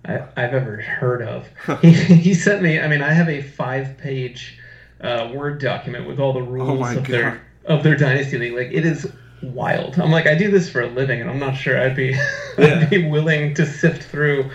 [0.05, 1.49] I, have ever heard of.
[1.83, 2.81] he, he sent me.
[2.81, 4.59] I mean, I have a five-page
[5.01, 7.07] uh, Word document with all the rules oh of God.
[7.07, 8.55] their of their dynasty league.
[8.55, 9.11] Like it is
[9.43, 9.99] wild.
[9.99, 12.17] I'm like, I do this for a living, and I'm not sure I'd be
[12.59, 12.81] yeah.
[12.81, 14.51] I'd be willing to sift through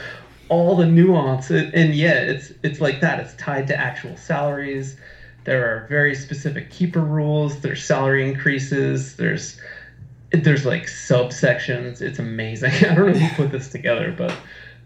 [0.50, 1.50] all the nuance.
[1.50, 3.20] And yeah, it's it's like that.
[3.20, 4.98] It's tied to actual salaries.
[5.44, 7.60] There are very specific keeper rules.
[7.62, 9.16] There's salary increases.
[9.16, 9.60] There's
[10.32, 12.02] there's like subsections.
[12.02, 12.72] It's amazing.
[12.90, 14.36] I don't know who put this together, but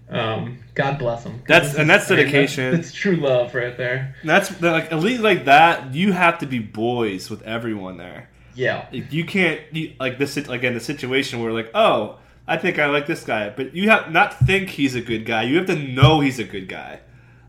[0.09, 1.41] um, God bless them.
[1.47, 2.75] That's and that's dedication.
[2.75, 4.15] It's true love right there.
[4.23, 5.93] That's like a league like that.
[5.93, 8.29] You have to be boys with everyone there.
[8.55, 8.87] Yeah.
[8.91, 13.07] You can't you, like this again the situation where like oh I think I like
[13.07, 15.43] this guy, but you have not think he's a good guy.
[15.43, 16.99] You have to know he's a good guy.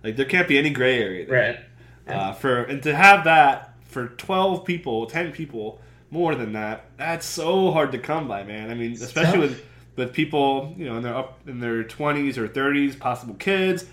[0.04, 1.26] Like there can't be any gray area.
[1.26, 1.40] There.
[1.40, 1.60] Right.
[2.06, 2.20] Yeah.
[2.20, 5.80] Uh, for and to have that for twelve people, ten people,
[6.10, 8.70] more than that, that's so hard to come by, man.
[8.70, 9.64] I mean, especially with
[9.96, 13.86] with people, you know, in their up in their twenties or thirties, possible kids,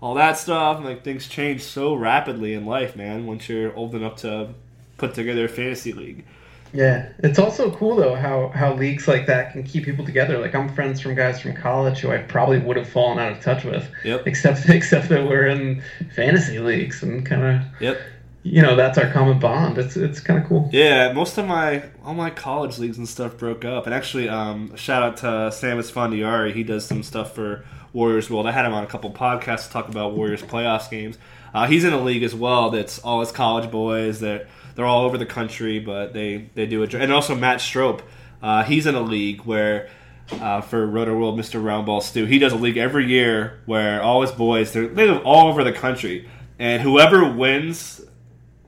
[0.00, 0.82] all that stuff.
[0.84, 3.26] Like things change so rapidly in life, man.
[3.26, 4.54] Once you're old enough to
[4.96, 6.24] put together a fantasy league.
[6.72, 10.38] Yeah, it's also cool though how how leagues like that can keep people together.
[10.38, 13.40] Like I'm friends from guys from college who I probably would have fallen out of
[13.40, 13.88] touch with.
[14.04, 14.26] Yep.
[14.26, 15.82] Except except that we're in
[16.14, 17.62] fantasy leagues and kind of.
[17.80, 17.98] Yep
[18.46, 19.76] you know that's our common bond.
[19.76, 20.70] It's it's kind of cool.
[20.72, 23.86] Yeah, most of my all my college leagues and stuff broke up.
[23.86, 26.54] And actually, um, shout out to Samus Fondiari.
[26.54, 28.46] He does some stuff for Warriors World.
[28.46, 31.18] I had him on a couple podcasts to talk about Warriors playoffs games.
[31.52, 34.20] Uh, he's in a league as well that's all his college boys.
[34.20, 34.46] That
[34.76, 36.94] they're all over the country, but they they do it.
[36.94, 38.02] And also Matt Stroup.
[38.42, 39.88] Uh, he's in a league where.
[40.28, 41.62] Uh, for Rotoworld, Mr.
[41.62, 42.24] Roundball Stew.
[42.24, 45.70] He does a league every year where all his boys they live all over the
[45.70, 48.00] country, and whoever wins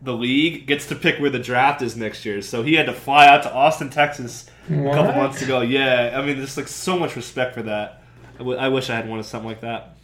[0.00, 2.42] the league gets to pick where the draft is next year.
[2.42, 4.92] So he had to fly out to Austin, Texas, what?
[4.92, 5.61] a couple months ago.
[5.62, 8.02] Yeah, I mean, there's like so much respect for that.
[8.36, 9.96] I, w- I wish I had wanted something like that.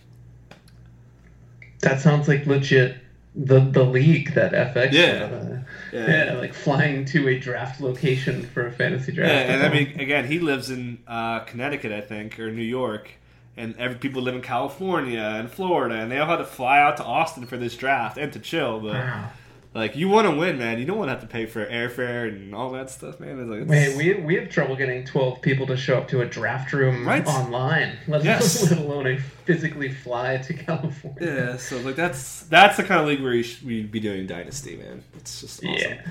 [1.80, 2.96] That sounds like legit.
[3.36, 5.53] The the league that FX yeah.
[5.94, 6.26] Yeah.
[6.32, 9.32] yeah like flying to a draft location for a fantasy draft.
[9.32, 13.10] Yeah, and I mean, again, he lives in uh, Connecticut, I think, or New York,
[13.56, 16.96] and every people live in California and Florida, and they all had to fly out
[16.98, 18.80] to Austin for this draft and to chill.
[18.80, 19.30] But wow.
[19.74, 20.78] Like you want to win, man.
[20.78, 23.40] You don't want to have to pay for airfare and all that stuff, man.
[23.40, 23.96] It's like, it's...
[23.96, 27.04] Wait, we we have trouble getting twelve people to show up to a draft room
[27.04, 27.26] right?
[27.26, 28.62] online, let, yes.
[28.70, 31.18] let alone a physically fly to California.
[31.20, 34.28] Yeah, so like that's that's the kind of league where you should, we'd be doing
[34.28, 35.02] dynasty, man.
[35.16, 35.74] It's just awesome.
[35.74, 36.06] Yeah.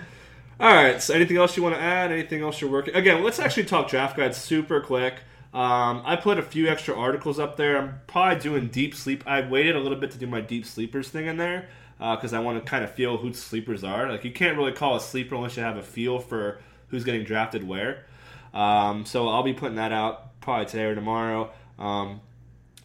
[0.60, 1.02] All right.
[1.02, 2.12] So anything else you want to add?
[2.12, 2.94] Anything else you're working?
[2.96, 5.16] Again, let's actually talk draft guides super quick.
[5.54, 7.78] Um, I put a few extra articles up there.
[7.78, 9.24] I'm probably doing deep sleep.
[9.26, 12.38] I waited a little bit to do my deep sleepers thing in there because uh,
[12.38, 14.10] I want to kind of feel who sleepers are.
[14.10, 17.24] Like you can't really call a sleeper unless you have a feel for who's getting
[17.24, 18.06] drafted where.
[18.54, 21.52] Um, so I'll be putting that out probably today or tomorrow.
[21.80, 22.22] Um,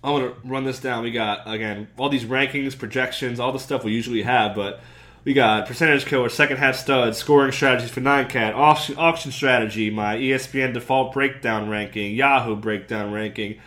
[0.03, 1.03] I want to run this down.
[1.03, 4.81] We got again all these rankings, projections, all the stuff we usually have, but
[5.25, 9.91] We got percentage killer, second half stud, scoring strategies for nine cat, auction, auction strategy,
[9.91, 13.61] my ESPN default breakdown ranking, Yahoo breakdown ranking.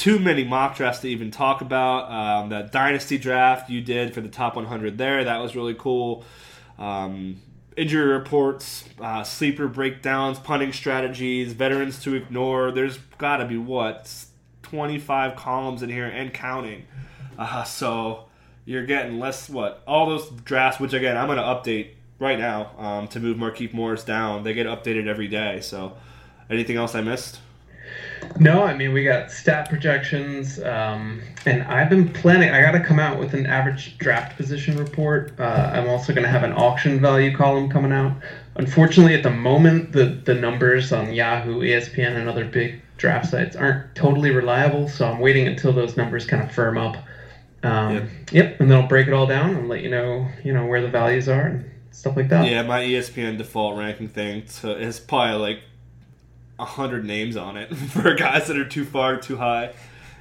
[0.00, 2.10] Too many mock drafts to even talk about.
[2.10, 6.24] Um, that dynasty draft you did for the top 100 there, that was really cool.
[6.78, 7.42] Um,
[7.76, 12.70] injury reports, uh, sleeper breakdowns, punting strategies, veterans to ignore.
[12.70, 14.10] There's got to be what
[14.62, 16.86] 25 columns in here and counting.
[17.38, 18.24] Uh, so
[18.64, 20.80] you're getting less what all those drafts.
[20.80, 24.44] Which again, I'm going to update right now um, to move Markieff Morris down.
[24.44, 25.60] They get updated every day.
[25.60, 25.98] So
[26.48, 27.38] anything else I missed?
[28.38, 32.50] No, I mean we got stat projections, um, and I've been planning.
[32.50, 35.38] I got to come out with an average draft position report.
[35.38, 38.12] Uh, I'm also going to have an auction value column coming out.
[38.56, 43.56] Unfortunately, at the moment, the the numbers on Yahoo, ESPN, and other big draft sites
[43.56, 44.88] aren't totally reliable.
[44.88, 46.96] So I'm waiting until those numbers kind of firm up.
[47.62, 48.08] Um, yep.
[48.32, 50.80] yep, and then I'll break it all down and let you know, you know, where
[50.80, 52.50] the values are and stuff like that.
[52.50, 55.60] Yeah, my ESPN default ranking thing so is probably like
[56.64, 59.72] hundred names on it for guys that are too far, too high.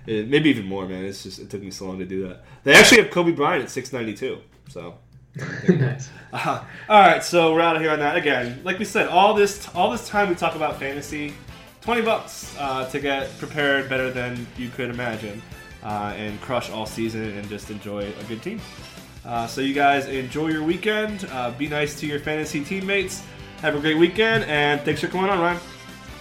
[0.05, 1.05] Maybe even more, man.
[1.05, 2.43] It's just it took me so long to do that.
[2.63, 4.39] They actually have Kobe Bryant at six ninety two.
[4.69, 4.95] So.
[5.69, 6.09] nice.
[6.33, 8.59] Uh, all right, so we're out of here on that again.
[8.63, 11.33] Like we said, all this all this time we talk about fantasy,
[11.81, 15.41] twenty bucks uh, to get prepared better than you could imagine,
[15.83, 18.59] uh, and crush all season and just enjoy a good team.
[19.25, 21.27] Uh, so you guys enjoy your weekend.
[21.31, 23.23] Uh, be nice to your fantasy teammates.
[23.61, 25.59] Have a great weekend, and thanks for coming on, Ryan.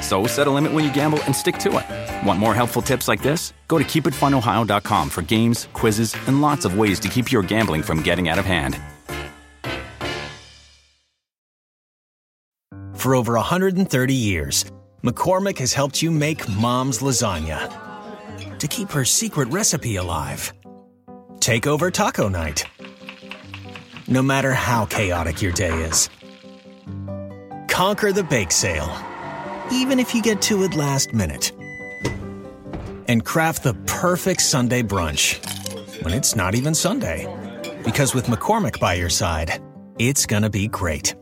[0.00, 2.26] So set a limit when you gamble and stick to it.
[2.26, 3.52] Want more helpful tips like this?
[3.68, 8.02] Go to keepitfunohio.com for games, quizzes, and lots of ways to keep your gambling from
[8.02, 8.80] getting out of hand.
[12.94, 14.64] For over 130 years,
[15.04, 17.68] McCormick has helped you make mom's lasagna
[18.58, 20.52] to keep her secret recipe alive.
[21.38, 22.64] Take over taco night.
[24.08, 26.08] No matter how chaotic your day is,
[27.68, 28.88] conquer the bake sale
[29.70, 31.52] even if you get to it last minute.
[33.08, 35.42] And craft the perfect Sunday brunch
[36.02, 37.26] when it's not even Sunday.
[37.84, 39.60] Because with McCormick by your side,
[39.98, 41.14] it's gonna be great.